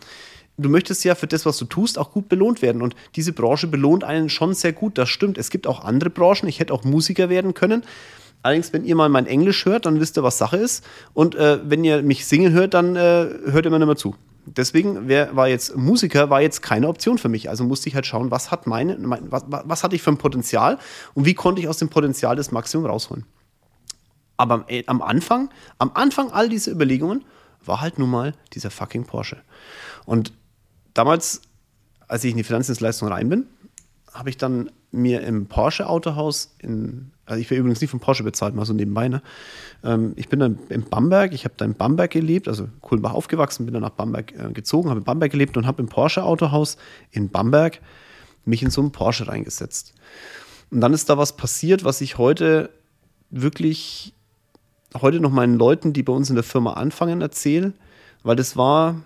Du 0.59 0.69
möchtest 0.69 1.05
ja 1.05 1.15
für 1.15 1.27
das, 1.27 1.47
was 1.47 1.57
du 1.57 1.65
tust, 1.65 1.99
auch 1.99 2.13
gut 2.13 2.29
belohnt 2.29 2.63
werden. 2.63 2.83
Und 2.83 2.95
diese 3.17 3.33
Branche 3.33 3.67
belohnt 3.67 4.05
einen 4.05 4.29
schon 4.29 4.55
sehr 4.55 4.73
gut. 4.73 4.99
Das 4.99 5.09
stimmt. 5.09 5.39
Es 5.39 5.51
gibt 5.51 5.67
auch 5.67 5.85
andere 5.85 6.11
Branchen. 6.11 6.49
Ich 6.49 6.61
hätte 6.61 6.73
auch 6.73 6.85
Musiker 6.85 7.29
werden 7.29 7.55
können. 7.55 7.83
Allerdings, 8.43 8.73
wenn 8.73 8.85
ihr 8.85 8.97
mal 8.97 9.09
mein 9.09 9.27
Englisch 9.27 9.65
hört, 9.65 9.87
dann 9.87 10.01
wisst 10.01 10.17
ihr, 10.17 10.23
was 10.23 10.39
Sache 10.39 10.57
ist. 10.57 10.85
Und 11.15 11.35
äh, 11.35 11.59
wenn 11.65 11.85
ihr 11.85 12.03
mich 12.03 12.27
singen 12.27 12.53
hört, 12.53 12.75
dann 12.75 12.97
äh, 12.97 13.29
hört 13.47 13.65
ihr 13.65 13.71
mir 13.71 13.79
nicht 13.79 13.87
mehr 13.87 13.97
zu 13.97 14.17
deswegen 14.47 15.09
wer 15.09 15.35
war 15.37 15.49
jetzt 15.49 15.77
Musiker 15.77 16.31
war 16.31 16.41
jetzt 16.41 16.63
keine 16.63 16.89
Option 16.89 17.19
für 17.19 17.29
mich. 17.29 17.49
Also 17.49 17.65
musste 17.65 17.89
ich 17.89 17.95
halt 17.95 18.07
schauen, 18.07 18.31
was 18.31 18.51
hat 18.51 18.67
meine, 18.67 18.97
mein, 18.99 19.31
was, 19.31 19.45
was 19.49 19.85
hatte 19.85 19.97
ich 19.97 20.03
für 20.03 20.11
ein 20.11 20.19
Potenzial 20.19 20.79
und 21.15 21.25
wie 21.25 21.35
konnte 21.35 21.61
ich 21.61 21.69
aus 21.69 21.79
dem 21.79 21.89
Potenzial 21.89 22.37
das 22.37 22.51
Maximum 22.51 22.87
rausholen. 22.87 23.25
Aber 24.37 24.55
am, 24.55 24.65
äh, 24.69 24.85
am 24.87 25.03
Anfang, 25.03 25.51
am 25.79 25.93
Anfang 25.95 26.31
all 26.33 26.49
diese 26.49 26.71
Überlegungen 26.71 27.25
war 27.65 27.81
halt 27.81 27.99
nun 27.99 28.11
mal 28.11 28.35
dieser 28.55 28.71
fucking 28.71 29.05
Porsche. 29.05 29.39
Und 30.05 30.33
damals, 30.95 31.43
als 32.09 32.25
ich 32.25 32.33
in 32.33 32.37
die 32.37 32.45
Finanzdienstleistung 32.45 33.09
rein 33.09 33.29
bin, 33.29 33.47
habe 34.13 34.31
ich 34.31 34.37
dann 34.37 34.71
mir 34.91 35.23
im 35.23 35.47
Porsche 35.47 35.89
Autohaus 35.89 36.55
in 36.59 37.13
also 37.33 37.41
ich 37.41 37.51
werde 37.51 37.61
übrigens 37.61 37.81
nicht 37.81 37.91
von 37.91 38.01
Porsche 38.01 38.23
bezahlt, 38.23 38.55
mal 38.55 38.65
so 38.65 38.73
nebenbei. 38.73 39.09
Ne? 39.09 39.23
Ähm, 39.83 40.13
ich 40.17 40.29
bin 40.29 40.39
dann 40.39 40.59
in 40.69 40.85
Bamberg, 40.85 41.33
ich 41.33 41.45
habe 41.45 41.55
da 41.57 41.65
in 41.65 41.75
Bamberg 41.75 42.11
gelebt, 42.11 42.47
also 42.47 42.69
Kulmbach 42.81 43.15
aufgewachsen, 43.15 43.65
bin 43.65 43.73
dann 43.73 43.83
nach 43.83 43.91
Bamberg 43.91 44.33
äh, 44.33 44.53
gezogen, 44.53 44.91
habe 44.91 45.01
in 45.01 45.05
Bamberg 45.05 45.33
gelebt 45.33 45.57
und 45.57 45.67
habe 45.67 45.83
im 45.83 45.89
Porsche 45.89 46.25
Autohaus 46.25 46.77
in 47.11 47.31
Bamberg 47.31 47.81
mich 48.45 48.63
in 48.63 48.71
so 48.71 48.81
einen 48.81 48.93
Porsche 48.93 49.29
reingesetzt. 49.29 49.95
Und 50.71 50.81
dann 50.81 50.93
ist 50.93 51.09
da 51.11 51.19
was 51.19 51.37
passiert, 51.37 51.85
was 51.85 52.01
ich 52.01 52.19
heute 52.19 52.71
wirklich, 53.31 54.15
heute 55.01 55.21
noch 55.21 55.31
meinen 55.31 55.59
Leuten, 55.59 55.93
die 55.93 56.03
bei 56.03 56.13
uns 56.13 56.29
in 56.29 56.37
der 56.37 56.45
Firma 56.45 56.75
anfangen, 56.75 57.21
erzähle, 57.21 57.73
weil 58.23 58.37
das 58.37 58.57
war 58.57 59.03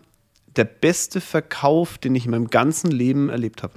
der 0.56 0.64
beste 0.64 1.20
Verkauf, 1.20 1.99
den 1.99 2.14
ich 2.14 2.25
in 2.25 2.32
meinem 2.32 2.49
ganzen 2.49 2.90
Leben 2.90 3.28
erlebt 3.28 3.62
habe. 3.62 3.75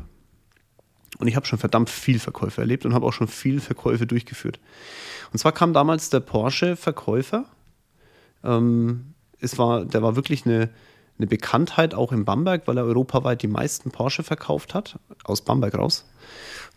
Und 1.17 1.27
ich 1.27 1.35
habe 1.35 1.45
schon 1.45 1.59
verdammt 1.59 1.89
viel 1.89 2.19
Verkäufe 2.19 2.61
erlebt 2.61 2.85
und 2.85 2.93
habe 2.93 3.05
auch 3.05 3.13
schon 3.13 3.27
viel 3.27 3.59
Verkäufe 3.59 4.05
durchgeführt. 4.05 4.59
Und 5.31 5.39
zwar 5.39 5.51
kam 5.51 5.73
damals 5.73 6.09
der 6.09 6.19
Porsche-Verkäufer. 6.19 7.45
Ähm, 8.43 9.13
es 9.39 9.57
war, 9.57 9.85
der 9.85 10.01
war 10.01 10.15
wirklich 10.15 10.45
eine, 10.45 10.69
eine 11.17 11.27
Bekanntheit 11.27 11.93
auch 11.93 12.11
in 12.11 12.25
Bamberg, 12.25 12.67
weil 12.67 12.77
er 12.77 12.85
europaweit 12.85 13.41
die 13.41 13.47
meisten 13.47 13.91
Porsche 13.91 14.23
verkauft 14.23 14.73
hat, 14.73 14.99
aus 15.23 15.41
Bamberg 15.41 15.75
raus. 15.75 16.05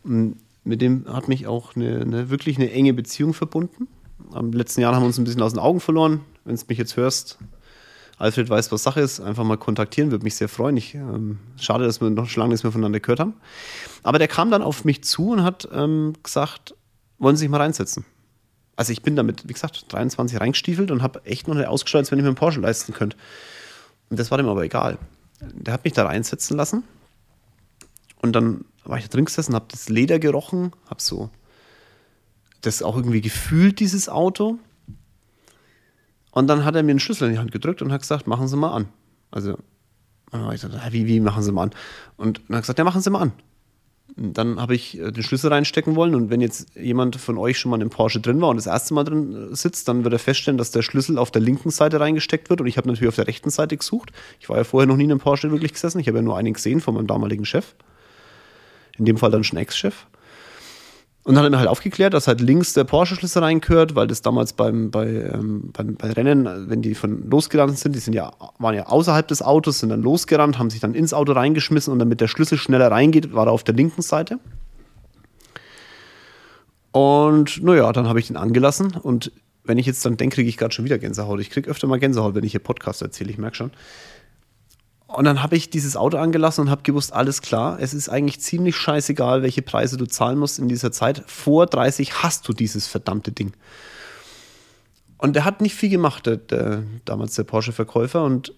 Und 0.02 0.36
mit 0.64 0.80
dem 0.80 1.06
hat 1.12 1.28
mich 1.28 1.46
auch 1.46 1.76
eine, 1.76 2.00
eine, 2.00 2.30
wirklich 2.30 2.56
eine 2.56 2.70
enge 2.70 2.94
Beziehung 2.94 3.34
verbunden. 3.34 3.88
Am 4.32 4.52
letzten 4.52 4.80
Jahr 4.80 4.94
haben 4.94 5.02
wir 5.02 5.06
uns 5.06 5.18
ein 5.18 5.24
bisschen 5.24 5.42
aus 5.42 5.52
den 5.52 5.60
Augen 5.60 5.80
verloren. 5.80 6.20
Wenn 6.44 6.56
du 6.56 6.62
mich 6.68 6.78
jetzt 6.78 6.96
hörst, 6.96 7.38
Alfred 8.22 8.48
weiß, 8.48 8.70
was 8.70 8.84
Sache 8.84 9.00
ist, 9.00 9.18
einfach 9.18 9.42
mal 9.42 9.58
kontaktieren, 9.58 10.12
würde 10.12 10.22
mich 10.22 10.36
sehr 10.36 10.48
freuen. 10.48 10.76
Ich, 10.76 10.94
ähm, 10.94 11.40
schade, 11.56 11.84
dass 11.84 12.00
wir 12.00 12.08
noch 12.08 12.28
schon 12.28 12.42
lange 12.42 12.50
nichts 12.50 12.62
mehr 12.62 12.70
voneinander 12.70 13.00
gehört 13.00 13.18
haben. 13.18 13.34
Aber 14.04 14.20
der 14.20 14.28
kam 14.28 14.48
dann 14.52 14.62
auf 14.62 14.84
mich 14.84 15.02
zu 15.02 15.30
und 15.30 15.42
hat 15.42 15.68
ähm, 15.72 16.12
gesagt, 16.22 16.76
wollen 17.18 17.34
Sie 17.34 17.40
sich 17.40 17.48
mal 17.48 17.60
reinsetzen? 17.60 18.04
Also 18.76 18.92
ich 18.92 19.02
bin 19.02 19.16
damit, 19.16 19.48
wie 19.48 19.52
gesagt, 19.52 19.92
23 19.92 20.40
reingestiefelt 20.40 20.92
und 20.92 21.02
habe 21.02 21.24
echt 21.24 21.48
noch 21.48 21.56
nicht 21.56 21.66
ausgestellt, 21.66 22.02
als 22.02 22.12
wenn 22.12 22.20
ich 22.20 22.22
mir 22.22 22.28
einen 22.28 22.36
Porsche 22.36 22.60
leisten 22.60 22.92
könnte. 22.92 23.16
Und 24.08 24.20
das 24.20 24.30
war 24.30 24.38
dem 24.38 24.48
aber 24.48 24.62
egal. 24.62 24.98
Der 25.40 25.74
hat 25.74 25.82
mich 25.82 25.92
da 25.92 26.06
reinsetzen 26.06 26.56
lassen. 26.56 26.84
Und 28.20 28.36
dann 28.36 28.64
war 28.84 28.98
ich 28.98 29.04
da 29.04 29.10
drin 29.10 29.24
gesessen, 29.24 29.56
habe 29.56 29.66
das 29.68 29.88
Leder 29.88 30.20
gerochen, 30.20 30.70
habe 30.88 31.02
so 31.02 31.28
das 32.60 32.84
auch 32.84 32.94
irgendwie 32.96 33.20
gefühlt, 33.20 33.80
dieses 33.80 34.08
Auto. 34.08 34.60
Und 36.32 36.48
dann 36.48 36.64
hat 36.64 36.74
er 36.74 36.82
mir 36.82 36.90
einen 36.90 37.00
Schlüssel 37.00 37.28
in 37.28 37.34
die 37.34 37.38
Hand 37.38 37.52
gedrückt 37.52 37.82
und 37.82 37.92
hat 37.92 38.00
gesagt, 38.00 38.26
machen 38.26 38.48
Sie 38.48 38.56
mal 38.56 38.72
an. 38.72 38.88
Also, 39.30 39.56
ich 40.52 40.60
dachte, 40.62 40.80
wie, 40.90 41.06
wie 41.06 41.20
machen 41.20 41.42
Sie 41.42 41.52
mal 41.52 41.64
an? 41.64 41.70
Und 42.16 42.38
dann 42.38 42.56
hat 42.56 42.56
er 42.56 42.60
gesagt, 42.62 42.78
ja, 42.78 42.84
machen 42.84 43.02
Sie 43.02 43.10
mal 43.10 43.20
an. 43.20 43.32
Und 44.16 44.36
dann 44.36 44.60
habe 44.60 44.74
ich 44.74 44.98
äh, 44.98 45.10
den 45.10 45.22
Schlüssel 45.22 45.52
reinstecken 45.52 45.96
wollen 45.96 46.14
und 46.14 46.30
wenn 46.30 46.40
jetzt 46.40 46.74
jemand 46.76 47.16
von 47.16 47.38
euch 47.38 47.58
schon 47.58 47.70
mal 47.70 47.80
in 47.80 47.90
Porsche 47.90 48.20
drin 48.20 48.40
war 48.40 48.50
und 48.50 48.56
das 48.56 48.66
erste 48.66 48.94
Mal 48.94 49.04
drin 49.04 49.52
äh, 49.52 49.56
sitzt, 49.56 49.88
dann 49.88 50.04
wird 50.04 50.12
er 50.12 50.18
feststellen, 50.18 50.58
dass 50.58 50.70
der 50.70 50.82
Schlüssel 50.82 51.18
auf 51.18 51.30
der 51.30 51.40
linken 51.40 51.70
Seite 51.70 52.00
reingesteckt 52.00 52.50
wird 52.50 52.60
und 52.60 52.66
ich 52.66 52.76
habe 52.76 52.88
natürlich 52.88 53.08
auf 53.08 53.16
der 53.16 53.26
rechten 53.26 53.50
Seite 53.50 53.76
gesucht. 53.76 54.12
Ich 54.40 54.48
war 54.48 54.56
ja 54.56 54.64
vorher 54.64 54.86
noch 54.86 54.96
nie 54.96 55.04
in 55.04 55.10
einem 55.10 55.20
Porsche 55.20 55.50
wirklich 55.50 55.72
gesessen, 55.72 55.98
ich 55.98 56.08
habe 56.08 56.18
ja 56.18 56.22
nur 56.22 56.36
einen 56.36 56.52
gesehen 56.52 56.80
von 56.80 56.94
meinem 56.94 57.06
damaligen 57.06 57.44
Chef. 57.44 57.74
In 58.98 59.06
dem 59.06 59.16
Fall 59.16 59.30
dann 59.30 59.44
schon 59.44 59.58
Ex-Chef. 59.58 60.06
Und 61.24 61.34
dann 61.34 61.44
hat 61.44 61.44
er 61.44 61.50
mir 61.50 61.58
halt 61.58 61.68
aufgeklärt, 61.68 62.14
dass 62.14 62.26
halt 62.26 62.40
links 62.40 62.72
der 62.72 62.82
Porsche-Schlüssel 62.82 63.44
reingehört, 63.44 63.94
weil 63.94 64.08
das 64.08 64.22
damals 64.22 64.54
beim, 64.54 64.90
bei, 64.90 65.06
ähm, 65.06 65.70
beim, 65.72 65.94
bei 65.94 66.10
Rennen, 66.10 66.68
wenn 66.68 66.82
die 66.82 66.96
von 66.96 67.30
losgerannt 67.30 67.78
sind, 67.78 67.94
die 67.94 68.00
sind 68.00 68.14
ja, 68.14 68.32
waren 68.58 68.74
ja 68.74 68.86
außerhalb 68.86 69.28
des 69.28 69.40
Autos, 69.40 69.78
sind 69.78 69.90
dann 69.90 70.02
losgerannt, 70.02 70.58
haben 70.58 70.70
sich 70.70 70.80
dann 70.80 70.94
ins 70.94 71.14
Auto 71.14 71.32
reingeschmissen 71.32 71.92
und 71.92 72.00
damit 72.00 72.20
der 72.20 72.26
Schlüssel 72.26 72.58
schneller 72.58 72.90
reingeht, 72.90 73.34
war 73.34 73.46
er 73.46 73.52
auf 73.52 73.62
der 73.62 73.74
linken 73.74 74.02
Seite. 74.02 74.40
Und 76.90 77.62
naja, 77.62 77.92
dann 77.92 78.08
habe 78.08 78.18
ich 78.18 78.26
den 78.26 78.36
angelassen 78.36 78.96
und 79.00 79.30
wenn 79.64 79.78
ich 79.78 79.86
jetzt 79.86 80.04
dann 80.04 80.16
denke, 80.16 80.34
kriege 80.34 80.48
ich 80.48 80.56
gerade 80.56 80.74
schon 80.74 80.84
wieder 80.84 80.98
Gänsehaut. 80.98 81.40
Ich 81.40 81.50
kriege 81.50 81.70
öfter 81.70 81.86
mal 81.86 82.00
Gänsehaut, 82.00 82.34
wenn 82.34 82.42
ich 82.42 82.50
hier 82.50 82.60
Podcast 82.60 83.00
erzähle, 83.00 83.30
ich 83.30 83.38
merke 83.38 83.56
schon. 83.56 83.70
Und 85.12 85.24
dann 85.24 85.42
habe 85.42 85.56
ich 85.56 85.68
dieses 85.68 85.96
Auto 85.96 86.16
angelassen 86.16 86.62
und 86.62 86.70
habe 86.70 86.82
gewusst, 86.82 87.12
alles 87.12 87.42
klar, 87.42 87.78
es 87.80 87.92
ist 87.92 88.08
eigentlich 88.08 88.40
ziemlich 88.40 88.76
scheißegal, 88.76 89.42
welche 89.42 89.60
Preise 89.60 89.98
du 89.98 90.06
zahlen 90.06 90.38
musst 90.38 90.58
in 90.58 90.68
dieser 90.68 90.90
Zeit. 90.90 91.22
Vor 91.26 91.66
30 91.66 92.22
hast 92.22 92.48
du 92.48 92.54
dieses 92.54 92.86
verdammte 92.86 93.30
Ding. 93.30 93.52
Und 95.18 95.36
der 95.36 95.44
hat 95.44 95.60
nicht 95.60 95.74
viel 95.74 95.90
gemacht, 95.90 96.26
der, 96.26 96.38
der, 96.38 96.82
damals 97.04 97.34
der 97.34 97.44
Porsche-Verkäufer, 97.44 98.24
und 98.24 98.54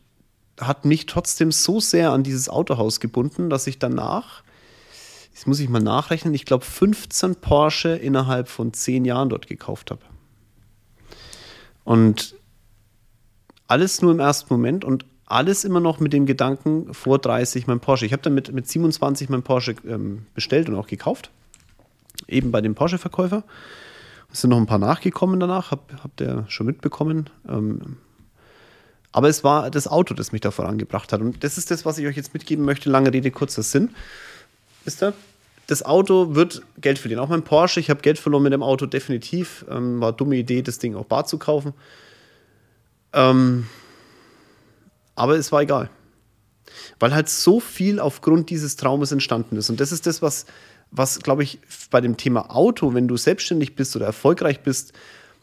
hat 0.61 0.85
mich 0.85 1.07
trotzdem 1.07 1.51
so 1.51 1.81
sehr 1.81 2.13
an 2.13 2.23
dieses 2.23 2.49
Autohaus 2.49 3.01
gebunden, 3.01 3.51
dass 3.51 3.67
ich 3.67 3.81
danach, 3.81 4.45
jetzt 5.33 5.49
muss 5.49 5.59
ich 5.59 5.69
mal 5.69 5.83
nachrechnen, 5.83 6.35
ich 6.35 6.45
glaube 6.45 6.65
15 6.65 7.35
Porsche 7.37 7.97
innerhalb 7.97 8.49
von 8.49 8.73
10 8.73 9.05
Jahren 9.05 9.29
dort 9.29 9.49
gekauft 9.49 9.91
habe. 9.91 10.03
Und 11.83 12.37
alles 13.67 14.01
nur 14.03 14.13
im 14.13 14.21
ersten 14.21 14.55
Moment 14.55 14.85
und 14.85 15.05
alles 15.27 15.65
immer 15.65 15.81
noch 15.81 16.01
mit 16.01 16.13
dem 16.13 16.27
Gedanken 16.27 16.93
vor 16.93 17.19
30 17.19 17.67
mein 17.67 17.81
Porsche. 17.81 18.07
Ich 18.07 18.13
habe 18.13 18.23
dann 18.23 18.35
mit, 18.35 18.53
mit 18.53 18.69
27 18.69 19.29
mein 19.29 19.43
Porsche 19.43 19.75
ähm, 19.87 20.27
bestellt 20.35 20.69
und 20.69 20.77
auch 20.77 20.87
gekauft. 20.87 21.31
Eben 22.29 22.51
bei 22.51 22.61
dem 22.61 22.75
Porsche-Verkäufer. 22.75 23.43
Es 24.33 24.41
sind 24.41 24.51
noch 24.51 24.59
ein 24.59 24.67
paar 24.67 24.79
nachgekommen 24.79 25.41
danach, 25.41 25.71
hab, 25.71 25.93
habt 26.03 26.21
ihr 26.21 26.45
schon 26.49 26.67
mitbekommen. 26.67 27.31
Ähm, 27.49 27.97
aber 29.13 29.29
es 29.29 29.45
war 29.45 29.71
das 29.71 29.87
Auto, 29.87 30.13
das 30.13 30.33
mich 30.33 30.41
da 30.41 30.51
vorangebracht 30.51 31.13
hat. 31.13 31.21
Und 31.21 31.45
das 31.45 31.57
ist 31.57 31.71
das, 31.71 31.85
was 31.85 31.99
ich 31.99 32.07
euch 32.07 32.17
jetzt 32.17 32.35
mitgeben 32.35 32.65
möchte. 32.65 32.91
Lange 32.91 33.13
Rede, 33.13 33.31
kurzer 33.31 33.63
Sinn. 33.63 33.91
Wisst 34.85 35.03
ihr? 35.03 35.15
Das 35.67 35.85
Auto 35.85 36.35
wird 36.35 36.63
Geld 36.81 36.99
verdienen. 36.99 37.21
Auch 37.21 37.29
mein 37.29 37.43
Porsche, 37.43 37.81
ich 37.81 37.89
habe 37.89 38.03
Geld 38.03 38.19
verloren 38.19 38.43
mit 38.43 38.53
dem 38.53 38.63
Auto, 38.63 38.87
definitiv. 38.87 39.65
Ähm, 39.71 40.01
war 40.01 40.13
dumme 40.13 40.37
Idee, 40.37 40.63
das 40.63 40.79
Ding 40.79 40.95
auch 40.95 41.07
bar 41.07 41.25
zu 41.25 41.39
kaufen. 41.39 41.73
Ähm, 43.13 43.67
aber 45.15 45.37
es 45.37 45.53
war 45.53 45.63
egal. 45.63 45.91
Weil 46.99 47.15
halt 47.15 47.29
so 47.29 47.61
viel 47.61 48.01
aufgrund 48.01 48.51
dieses 48.51 48.77
Traumes 48.77 49.13
entstanden 49.13 49.57
ist. 49.57 49.71
Und 49.71 49.81
das 49.81 49.93
ist 49.93 50.07
das, 50.07 50.23
was, 50.23 50.47
was 50.91 51.21
glaube 51.21 51.43
ich, 51.43 51.61
bei 51.91 52.01
dem 52.01 52.17
Thema 52.17 52.55
Auto, 52.55 52.95
wenn 52.95 53.09
du 53.09 53.17
selbstständig 53.17 53.77
bist 53.77 53.95
oder 53.97 54.07
erfolgreich 54.07 54.63
bist, 54.63 54.93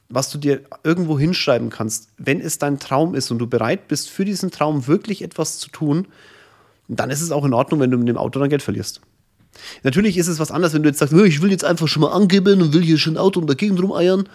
was 0.10 0.30
du 0.30 0.38
dir 0.38 0.62
irgendwo 0.84 1.18
hinschreiben 1.18 1.70
kannst, 1.70 2.10
wenn 2.18 2.42
es 2.42 2.58
dein 2.58 2.80
Traum 2.80 3.16
ist 3.16 3.32
und 3.32 3.40
du 3.40 3.48
bereit 3.48 3.88
bist, 3.88 4.10
für 4.10 4.26
diesen 4.26 4.52
Traum 4.52 4.88
wirklich 4.88 5.22
etwas 5.22 5.58
zu 5.58 5.70
tun, 5.70 6.08
dann 6.88 7.10
ist 7.10 7.22
es 7.22 7.32
auch 7.32 7.46
in 7.46 7.54
Ordnung, 7.54 7.80
wenn 7.80 7.92
du 7.92 7.98
mit 7.98 8.10
dem 8.10 8.18
Auto 8.18 8.40
dein 8.40 8.50
Geld 8.50 8.62
verlierst. 8.62 9.00
Natürlich 9.84 10.18
ist 10.18 10.28
es 10.28 10.40
was 10.40 10.52
anderes, 10.52 10.74
wenn 10.74 10.84
du 10.84 10.90
jetzt 10.90 11.00
sagst, 11.00 11.14
ich 11.14 11.42
will 11.42 11.52
jetzt 11.52 11.64
einfach 11.64 11.88
schon 11.88 12.02
mal 12.02 12.12
angeben 12.12 12.62
und 12.62 12.74
will 12.74 12.84
hier 12.84 12.98
schon 12.98 13.14
ein 13.14 13.18
Auto 13.18 13.40
um 13.40 13.48
dagegen 13.48 13.80
rumeiern 13.80 14.28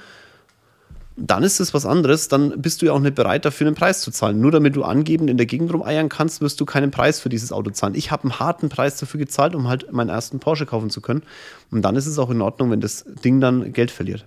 dann 1.17 1.43
ist 1.43 1.61
es 1.61 1.73
was 1.73 1.87
anderes. 1.87 2.29
Dann 2.29 2.61
bist 2.61 2.83
du 2.83 2.87
ja 2.87 2.93
auch 2.93 3.01
nicht 3.01 3.15
bereit, 3.15 3.45
dafür 3.45 3.67
einen 3.67 3.77
Preis 3.77 4.03
zu 4.03 4.11
zahlen. 4.11 4.41
Nur 4.41 4.51
damit 4.51 4.77
du 4.77 4.85
angeben 4.85 5.29
in 5.29 5.39
der 5.39 5.47
Gegend 5.47 5.73
rumeiern 5.73 6.11
kannst, 6.11 6.43
wirst 6.43 6.61
du 6.61 6.67
keinen 6.67 6.91
Preis 6.91 7.21
für 7.21 7.31
dieses 7.31 7.53
Auto 7.53 7.71
zahlen. 7.71 7.95
Ich 7.95 8.11
habe 8.11 8.25
einen 8.25 8.39
harten 8.39 8.69
Preis 8.69 8.99
dafür 8.99 9.19
gezahlt, 9.19 9.55
um 9.55 9.67
halt 9.67 9.91
meinen 9.93 10.11
ersten 10.11 10.39
Porsche 10.41 10.67
kaufen 10.67 10.91
zu 10.91 11.01
können. 11.01 11.23
Und 11.71 11.83
dann 11.83 11.97
ist 11.97 12.07
es 12.07 12.19
auch 12.19 12.31
in 12.31 12.43
Ordnung, 12.43 12.71
wenn 12.71 12.81
das 12.81 13.05
Ding 13.25 13.41
dann 13.41 13.73
Geld 13.73 13.91
verliert. 13.91 14.27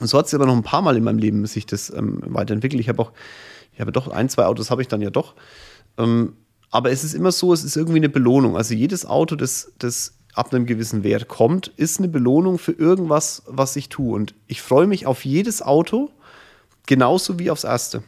Und 0.00 0.06
so 0.06 0.18
hat 0.18 0.26
es 0.26 0.34
aber 0.34 0.46
noch 0.46 0.56
ein 0.56 0.62
paar 0.62 0.82
Mal 0.82 0.96
in 0.96 1.04
meinem 1.04 1.18
Leben 1.18 1.44
sich 1.46 1.66
das 1.66 1.90
ähm, 1.90 2.20
weiterentwickelt. 2.24 2.80
Ich 2.80 2.88
habe 2.88 3.02
auch, 3.02 3.12
ich 3.74 3.80
habe 3.80 3.92
doch 3.92 4.08
ein, 4.08 4.28
zwei 4.30 4.46
Autos 4.46 4.70
habe 4.70 4.80
ich 4.80 4.88
dann 4.88 5.02
ja 5.02 5.10
doch. 5.10 5.34
Ähm, 5.98 6.34
aber 6.70 6.90
es 6.90 7.04
ist 7.04 7.14
immer 7.14 7.32
so, 7.32 7.52
es 7.52 7.64
ist 7.64 7.76
irgendwie 7.76 7.98
eine 7.98 8.08
Belohnung. 8.08 8.56
Also 8.56 8.74
jedes 8.74 9.04
Auto, 9.04 9.36
das, 9.36 9.72
das 9.78 10.17
ab 10.38 10.54
einem 10.54 10.66
gewissen 10.66 11.04
Wert 11.04 11.28
kommt, 11.28 11.68
ist 11.76 11.98
eine 11.98 12.08
Belohnung 12.08 12.58
für 12.58 12.72
irgendwas, 12.72 13.42
was 13.46 13.76
ich 13.76 13.88
tue. 13.88 14.14
Und 14.14 14.34
ich 14.46 14.62
freue 14.62 14.86
mich 14.86 15.06
auf 15.06 15.24
jedes 15.24 15.62
Auto 15.62 16.10
genauso 16.86 17.38
wie 17.38 17.50
aufs 17.50 17.64
erste. 17.64 18.02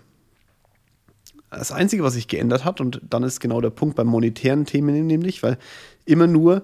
Das 1.50 1.72
Einzige, 1.72 2.04
was 2.04 2.14
sich 2.14 2.28
geändert 2.28 2.64
hat, 2.64 2.80
und 2.80 3.02
dann 3.10 3.24
ist 3.24 3.40
genau 3.40 3.60
der 3.60 3.70
Punkt 3.70 3.96
beim 3.96 4.06
monetären 4.06 4.66
Themen 4.66 5.06
nämlich, 5.06 5.42
weil 5.42 5.58
immer 6.04 6.28
nur 6.28 6.62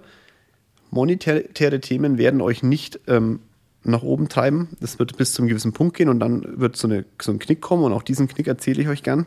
monetäre 0.90 1.80
Themen 1.80 2.18
werden 2.18 2.40
euch 2.40 2.62
nicht 2.62 3.00
ähm, 3.08 3.40
nach 3.82 4.02
oben 4.02 4.28
treiben. 4.28 4.68
Das 4.80 4.98
wird 4.98 5.16
bis 5.16 5.32
zu 5.32 5.42
einem 5.42 5.48
gewissen 5.48 5.72
Punkt 5.72 5.96
gehen 5.96 6.08
und 6.08 6.20
dann 6.20 6.60
wird 6.60 6.76
so, 6.76 6.88
eine, 6.88 7.04
so 7.20 7.32
ein 7.32 7.38
Knick 7.38 7.60
kommen 7.60 7.84
und 7.84 7.92
auch 7.92 8.02
diesen 8.02 8.28
Knick 8.28 8.46
erzähle 8.46 8.82
ich 8.82 8.88
euch 8.88 9.02
gern. 9.02 9.26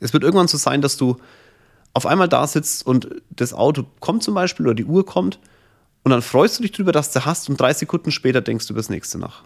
Es 0.00 0.12
wird 0.12 0.22
irgendwann 0.22 0.48
so 0.48 0.58
sein, 0.58 0.80
dass 0.80 0.96
du 0.96 1.16
auf 1.94 2.06
einmal 2.06 2.28
da 2.28 2.46
sitzt 2.46 2.86
und 2.86 3.08
das 3.30 3.52
Auto 3.52 3.84
kommt 4.00 4.22
zum 4.22 4.34
Beispiel 4.34 4.66
oder 4.66 4.74
die 4.74 4.84
Uhr 4.84 5.04
kommt 5.04 5.38
und 6.04 6.10
dann 6.10 6.22
freust 6.22 6.58
du 6.58 6.62
dich 6.62 6.72
drüber, 6.72 6.92
dass 6.92 7.12
du 7.12 7.24
hast 7.24 7.48
und 7.48 7.60
drei 7.60 7.72
Sekunden 7.72 8.10
später 8.10 8.40
denkst 8.40 8.66
du 8.66 8.72
über 8.72 8.80
das 8.80 8.90
nächste 8.90 9.18
nach. 9.18 9.42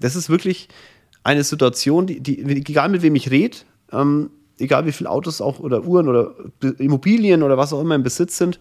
Das 0.00 0.14
ist 0.14 0.30
wirklich 0.30 0.68
eine 1.24 1.44
Situation, 1.44 2.06
die, 2.06 2.20
die 2.20 2.40
egal 2.40 2.88
mit 2.88 3.02
wem 3.02 3.14
ich 3.14 3.30
rede, 3.30 3.58
ähm, 3.92 4.30
egal 4.58 4.86
wie 4.86 4.92
viele 4.92 5.10
Autos 5.10 5.40
auch 5.40 5.58
oder 5.58 5.84
Uhren 5.84 6.08
oder 6.08 6.34
Immobilien 6.78 7.42
oder 7.42 7.56
was 7.56 7.72
auch 7.72 7.80
immer 7.80 7.94
im 7.94 8.02
Besitz 8.02 8.38
sind, 8.38 8.58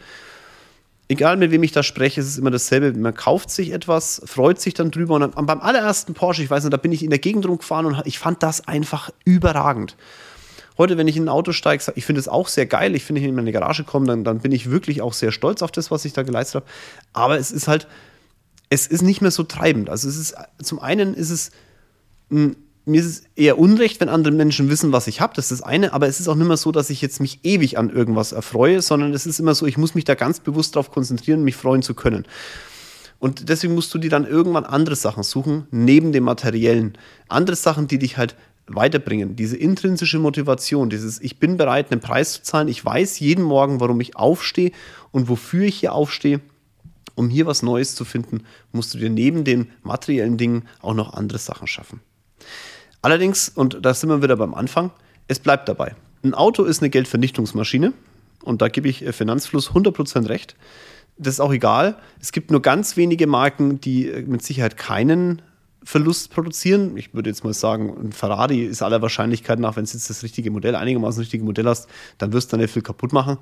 egal 1.09 1.37
mit 1.37 1.51
wem 1.51 1.63
ich 1.63 1.71
da 1.71 1.83
spreche, 1.83 2.19
ist 2.19 2.27
es 2.27 2.37
immer 2.37 2.51
dasselbe. 2.51 2.97
Man 2.97 3.13
kauft 3.13 3.49
sich 3.49 3.71
etwas, 3.71 4.21
freut 4.25 4.59
sich 4.59 4.73
dann 4.73 4.91
drüber 4.91 5.15
und 5.15 5.21
dann, 5.21 5.45
beim 5.45 5.61
allerersten 5.61 6.13
Porsche, 6.13 6.43
ich 6.43 6.49
weiß 6.49 6.63
nicht, 6.63 6.73
da 6.73 6.77
bin 6.77 6.91
ich 6.91 7.03
in 7.03 7.09
der 7.09 7.19
Gegend 7.19 7.47
rumgefahren 7.47 7.85
und 7.85 8.01
ich 8.05 8.19
fand 8.19 8.43
das 8.43 8.67
einfach 8.67 9.11
überragend. 9.25 9.95
Heute, 10.77 10.97
wenn 10.97 11.07
ich 11.07 11.17
in 11.17 11.25
ein 11.25 11.29
Auto 11.29 11.53
steige, 11.53 11.91
ich 11.95 12.05
finde 12.05 12.19
es 12.19 12.27
auch 12.27 12.47
sehr 12.47 12.65
geil. 12.65 12.95
Ich 12.95 13.03
finde, 13.03 13.21
wenn 13.21 13.25
ich 13.25 13.29
in 13.29 13.35
meine 13.35 13.51
Garage 13.51 13.83
komme, 13.83 14.05
dann, 14.05 14.23
dann 14.23 14.39
bin 14.39 14.51
ich 14.51 14.69
wirklich 14.69 15.01
auch 15.01 15.13
sehr 15.13 15.31
stolz 15.31 15.61
auf 15.61 15.71
das, 15.71 15.89
was 15.89 16.05
ich 16.05 16.13
da 16.13 16.23
geleistet 16.23 16.63
habe. 16.63 16.65
Aber 17.13 17.37
es 17.37 17.51
ist 17.51 17.67
halt, 17.67 17.87
es 18.69 18.85
ist 18.85 19.01
nicht 19.01 19.21
mehr 19.21 19.31
so 19.31 19.43
treibend. 19.43 19.89
Also 19.89 20.07
es 20.07 20.17
ist, 20.17 20.35
zum 20.61 20.79
einen 20.79 21.13
ist 21.13 21.31
es, 21.31 21.51
hm, 22.29 22.55
mir 22.85 23.01
ist 23.01 23.07
es 23.07 23.23
eher 23.35 23.57
unrecht, 23.57 23.99
wenn 23.99 24.07
andere 24.07 24.33
Menschen 24.33 24.69
wissen, 24.69 24.91
was 24.91 25.07
ich 25.07 25.19
habe. 25.19 25.33
Das 25.35 25.51
ist 25.51 25.61
das 25.61 25.67
eine. 25.67 25.93
Aber 25.93 26.07
es 26.07 26.19
ist 26.19 26.27
auch 26.27 26.35
nicht 26.35 26.47
mehr 26.47 26.57
so, 26.57 26.71
dass 26.71 26.89
ich 26.89 27.01
jetzt 27.01 27.19
mich 27.19 27.39
ewig 27.43 27.77
an 27.77 27.89
irgendwas 27.89 28.31
erfreue, 28.31 28.81
sondern 28.81 29.13
es 29.13 29.25
ist 29.25 29.39
immer 29.39 29.55
so, 29.55 29.65
ich 29.65 29.77
muss 29.77 29.95
mich 29.95 30.05
da 30.05 30.15
ganz 30.15 30.39
bewusst 30.39 30.75
darauf 30.75 30.91
konzentrieren, 30.91 31.43
mich 31.43 31.55
freuen 31.55 31.81
zu 31.81 31.95
können. 31.95 32.25
Und 33.19 33.49
deswegen 33.49 33.73
musst 33.73 33.93
du 33.93 33.97
dir 33.97 34.09
dann 34.09 34.25
irgendwann 34.25 34.63
andere 34.63 34.95
Sachen 34.95 35.23
suchen, 35.23 35.67
neben 35.71 36.11
dem 36.11 36.23
Materiellen. 36.23 36.97
Andere 37.27 37.55
Sachen, 37.55 37.87
die 37.87 37.97
dich 37.97 38.17
halt 38.17 38.35
weiterbringen. 38.67 39.35
Diese 39.35 39.57
intrinsische 39.57 40.19
Motivation, 40.19 40.89
dieses 40.89 41.21
Ich 41.21 41.39
bin 41.39 41.57
bereit, 41.57 41.91
einen 41.91 42.01
Preis 42.01 42.33
zu 42.33 42.43
zahlen. 42.43 42.67
Ich 42.67 42.83
weiß 42.83 43.19
jeden 43.19 43.43
Morgen, 43.43 43.79
warum 43.79 43.99
ich 44.01 44.15
aufstehe 44.15 44.71
und 45.11 45.29
wofür 45.29 45.65
ich 45.65 45.79
hier 45.79 45.93
aufstehe. 45.93 46.41
Um 47.15 47.29
hier 47.29 47.47
was 47.47 47.63
Neues 47.63 47.95
zu 47.95 48.05
finden, 48.05 48.43
musst 48.71 48.93
du 48.93 48.99
dir 48.99 49.09
neben 49.09 49.43
den 49.43 49.71
materiellen 49.81 50.37
Dingen 50.37 50.65
auch 50.81 50.93
noch 50.93 51.13
andere 51.13 51.39
Sachen 51.39 51.65
schaffen. 51.65 52.01
Allerdings, 53.01 53.49
und 53.49 53.79
da 53.81 53.93
sind 53.93 54.09
wir 54.09 54.21
wieder 54.21 54.35
beim 54.35 54.53
Anfang, 54.53 54.91
es 55.27 55.39
bleibt 55.39 55.67
dabei. 55.67 55.95
Ein 56.23 56.33
Auto 56.33 56.63
ist 56.63 56.81
eine 56.81 56.89
Geldvernichtungsmaschine 56.89 57.93
und 58.43 58.61
da 58.61 58.67
gebe 58.67 58.87
ich 58.87 59.05
äh, 59.05 59.13
Finanzfluss 59.13 59.71
100% 59.71 60.29
recht. 60.29 60.55
Das 61.17 61.35
ist 61.35 61.39
auch 61.39 61.51
egal. 61.51 61.97
Es 62.21 62.31
gibt 62.31 62.51
nur 62.51 62.61
ganz 62.61 62.97
wenige 62.97 63.25
Marken, 63.27 63.81
die 63.81 64.09
äh, 64.09 64.21
mit 64.21 64.43
Sicherheit 64.43 64.77
keinen 64.77 65.41
Verlust 65.87 66.31
produzieren. 66.31 66.97
Ich 66.97 67.13
würde 67.13 67.29
jetzt 67.29 67.45
mal 67.45 67.53
sagen, 67.53 67.95
ein 67.97 68.11
Ferrari 68.11 68.65
ist 68.65 68.81
aller 68.81 69.01
Wahrscheinlichkeit 69.01 69.57
nach, 69.57 69.77
wenn 69.77 69.85
du 69.85 69.91
jetzt 69.91 70.09
das 70.09 70.21
richtige 70.21 70.51
Modell, 70.51 70.75
einigermaßen 70.75 71.21
richtige 71.21 71.45
Modell 71.45 71.65
hast, 71.65 71.87
dann 72.17 72.33
wirst 72.33 72.51
du 72.51 72.57
dann 72.57 72.59
nicht 72.59 72.73
viel 72.73 72.81
kaputt 72.81 73.13
machen. 73.13 73.37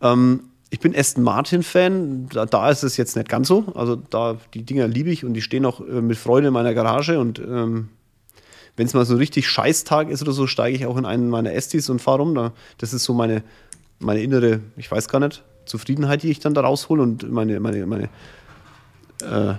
Ähm, 0.00 0.44
ich 0.70 0.78
bin 0.78 0.94
Aston 0.94 1.24
Martin-Fan, 1.24 2.28
da, 2.28 2.46
da, 2.46 2.70
ist 2.70 2.84
es 2.84 2.96
jetzt 2.96 3.16
nicht 3.16 3.28
ganz 3.28 3.48
so. 3.48 3.72
Also 3.74 3.96
da, 3.96 4.36
die 4.54 4.62
Dinger 4.62 4.86
liebe 4.86 5.10
ich 5.10 5.24
und 5.24 5.34
die 5.34 5.42
stehen 5.42 5.66
auch 5.66 5.80
äh, 5.80 6.00
mit 6.00 6.16
Freude 6.16 6.46
in 6.46 6.52
meiner 6.52 6.74
Garage 6.74 7.18
und 7.18 7.40
ähm, 7.40 7.88
wenn 8.76 8.86
es 8.86 8.94
mal 8.94 9.04
so 9.04 9.16
richtig 9.16 9.48
Scheißtag 9.48 10.10
ist 10.10 10.22
oder 10.22 10.30
so, 10.30 10.46
steige 10.46 10.76
ich 10.76 10.86
auch 10.86 10.96
in 10.96 11.06
einen 11.06 11.28
meiner 11.28 11.54
Estis 11.54 11.90
und 11.90 12.00
fahre 12.00 12.18
rum. 12.18 12.36
Da, 12.36 12.52
das 12.78 12.94
ist 12.94 13.02
so 13.02 13.14
meine, 13.14 13.42
meine 13.98 14.22
innere, 14.22 14.60
ich 14.76 14.88
weiß 14.88 15.08
gar 15.08 15.18
nicht, 15.18 15.42
Zufriedenheit, 15.64 16.22
die 16.22 16.30
ich 16.30 16.38
dann 16.38 16.54
da 16.54 16.60
raushole 16.60 17.02
und 17.02 17.28
meine, 17.32 17.58
meine, 17.58 17.84
meine 17.84 18.08
äh, 19.22 19.54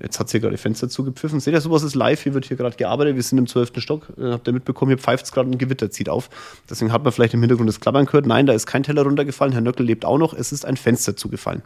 Jetzt 0.00 0.20
hat 0.20 0.28
sie 0.28 0.38
gerade 0.38 0.56
Fenster 0.56 0.88
zugepfiffen. 0.88 1.40
Seht 1.40 1.54
ihr, 1.54 1.60
sowas 1.60 1.82
ist 1.82 1.94
live. 1.94 2.22
Hier 2.22 2.34
wird 2.34 2.44
hier 2.44 2.56
gerade 2.56 2.76
gearbeitet. 2.76 3.16
Wir 3.16 3.22
sind 3.22 3.38
im 3.38 3.46
12. 3.46 3.72
Stock. 3.78 4.08
Äh, 4.16 4.30
habt 4.30 4.46
ihr 4.46 4.52
mitbekommen, 4.52 4.90
hier 4.90 4.98
pfeift 4.98 5.24
es 5.24 5.32
gerade 5.32 5.50
ein 5.50 5.58
Gewitter 5.58 5.90
zieht 5.90 6.08
auf. 6.08 6.30
Deswegen 6.70 6.92
hat 6.92 7.02
man 7.02 7.12
vielleicht 7.12 7.34
im 7.34 7.40
Hintergrund 7.40 7.68
das 7.68 7.80
Klappern 7.80 8.06
gehört. 8.06 8.26
Nein, 8.26 8.46
da 8.46 8.52
ist 8.52 8.66
kein 8.66 8.82
Teller 8.84 9.02
runtergefallen. 9.02 9.52
Herr 9.52 9.60
Nöckel 9.62 9.86
lebt 9.86 10.04
auch 10.04 10.18
noch. 10.18 10.34
Es 10.34 10.52
ist 10.52 10.64
ein 10.64 10.76
Fenster 10.76 11.16
zugefallen. 11.16 11.62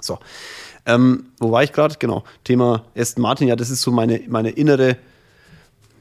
So. 0.00 0.18
Ähm, 0.86 1.26
wo 1.38 1.50
war 1.50 1.64
ich 1.64 1.72
gerade? 1.72 1.96
Genau. 1.98 2.24
Thema 2.44 2.84
Aston 2.96 3.22
Martin. 3.22 3.48
Ja, 3.48 3.56
das 3.56 3.70
ist 3.70 3.82
so 3.82 3.90
meine, 3.90 4.20
meine 4.28 4.50
innere 4.50 4.96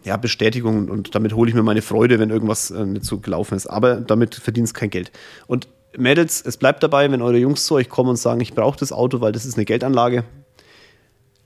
ja, 0.04 0.16
Bestätigung 0.18 0.90
und 0.90 1.16
damit 1.16 1.34
hole 1.34 1.50
ich 1.50 1.56
mir 1.56 1.64
meine 1.64 1.82
Freude, 1.82 2.20
wenn 2.20 2.30
irgendwas 2.30 2.72
äh, 2.72 2.86
nicht 2.86 3.04
so 3.04 3.20
gelaufen 3.20 3.56
ist. 3.56 3.68
Aber 3.68 3.96
damit 3.96 4.36
verdient 4.36 4.68
es 4.68 4.74
kein 4.74 4.90
Geld. 4.90 5.12
Und 5.48 5.68
Mädels, 5.98 6.42
es 6.46 6.58
bleibt 6.58 6.84
dabei, 6.84 7.12
wenn 7.12 7.22
eure 7.22 7.38
Jungs 7.38 7.66
zu 7.66 7.76
euch 7.76 7.90
kommen 7.90 8.12
und 8.12 8.16
sagen, 8.18 8.40
ich 8.42 8.54
brauche 8.54 8.80
das 8.80 8.92
Auto, 8.92 9.20
weil 9.20 9.32
das 9.32 9.46
ist 9.46 9.58
eine 9.58 9.66
Geldanlage, 9.66 10.24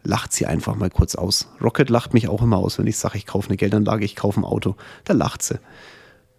lacht 0.03 0.33
sie 0.33 0.45
einfach 0.45 0.75
mal 0.75 0.89
kurz 0.89 1.15
aus. 1.15 1.47
Rocket 1.61 1.89
lacht 1.89 2.13
mich 2.13 2.27
auch 2.27 2.41
immer 2.41 2.57
aus, 2.57 2.77
wenn 2.77 2.87
ich 2.87 2.97
sage, 2.97 3.17
ich 3.17 3.25
kaufe 3.25 3.49
eine 3.49 3.57
Geldanlage, 3.57 4.05
ich 4.05 4.15
kaufe 4.15 4.39
ein 4.39 4.45
Auto. 4.45 4.75
Da 5.05 5.13
lacht 5.13 5.43
sie. 5.43 5.59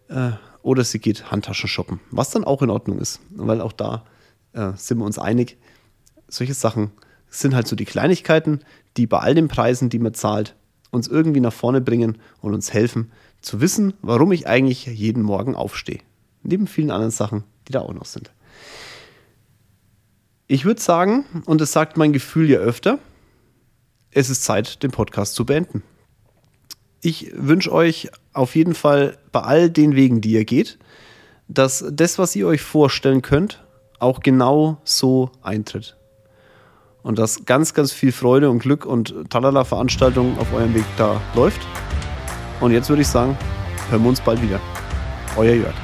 Äh, 0.08 0.32
oder 0.62 0.84
sie 0.84 0.98
geht 0.98 1.30
Handtaschen 1.30 1.68
shoppen, 1.68 2.00
was 2.10 2.30
dann 2.30 2.44
auch 2.44 2.62
in 2.62 2.70
Ordnung 2.70 2.98
ist, 2.98 3.20
weil 3.30 3.60
auch 3.60 3.72
da 3.72 4.04
äh, 4.52 4.72
sind 4.76 4.98
wir 4.98 5.04
uns 5.04 5.18
einig. 5.18 5.56
Solche 6.28 6.54
Sachen 6.54 6.92
sind 7.28 7.54
halt 7.54 7.66
so 7.66 7.76
die 7.76 7.84
Kleinigkeiten, 7.84 8.60
die 8.96 9.06
bei 9.06 9.18
all 9.18 9.34
den 9.34 9.48
Preisen, 9.48 9.88
die 9.88 9.98
man 9.98 10.14
zahlt, 10.14 10.54
uns 10.90 11.08
irgendwie 11.08 11.40
nach 11.40 11.52
vorne 11.52 11.80
bringen 11.80 12.18
und 12.40 12.54
uns 12.54 12.72
helfen, 12.72 13.10
zu 13.40 13.60
wissen, 13.60 13.94
warum 14.02 14.30
ich 14.32 14.46
eigentlich 14.46 14.86
jeden 14.86 15.22
Morgen 15.22 15.56
aufstehe. 15.56 16.00
Neben 16.42 16.66
vielen 16.66 16.90
anderen 16.90 17.10
Sachen, 17.10 17.44
die 17.66 17.72
da 17.72 17.80
auch 17.80 17.92
noch 17.92 18.04
sind. 18.04 18.30
Ich 20.46 20.64
würde 20.64 20.80
sagen, 20.80 21.24
und 21.46 21.60
das 21.60 21.72
sagt 21.72 21.96
mein 21.96 22.12
Gefühl 22.12 22.50
ja 22.50 22.58
öfter, 22.58 22.98
es 24.12 24.30
ist 24.30 24.44
Zeit, 24.44 24.82
den 24.82 24.90
Podcast 24.90 25.34
zu 25.34 25.44
beenden. 25.44 25.82
Ich 27.00 27.32
wünsche 27.34 27.72
euch 27.72 28.10
auf 28.32 28.54
jeden 28.54 28.74
Fall 28.74 29.18
bei 29.32 29.40
all 29.40 29.70
den 29.70 29.96
Wegen, 29.96 30.20
die 30.20 30.32
ihr 30.32 30.44
geht, 30.44 30.78
dass 31.48 31.84
das, 31.90 32.18
was 32.18 32.36
ihr 32.36 32.46
euch 32.46 32.62
vorstellen 32.62 33.22
könnt, 33.22 33.64
auch 33.98 34.20
genau 34.20 34.78
so 34.84 35.30
eintritt. 35.42 35.96
Und 37.02 37.18
dass 37.18 37.44
ganz, 37.44 37.74
ganz 37.74 37.90
viel 37.90 38.12
Freude 38.12 38.48
und 38.48 38.60
Glück 38.60 38.86
und 38.86 39.14
talala 39.28 39.64
Veranstaltungen 39.64 40.38
auf 40.38 40.52
eurem 40.52 40.74
Weg 40.74 40.84
da 40.96 41.20
läuft. 41.34 41.60
Und 42.60 42.70
jetzt 42.70 42.88
würde 42.88 43.02
ich 43.02 43.08
sagen, 43.08 43.36
hören 43.90 44.02
wir 44.02 44.08
uns 44.08 44.20
bald 44.20 44.40
wieder. 44.40 44.60
Euer 45.36 45.54
Jörg. 45.54 45.81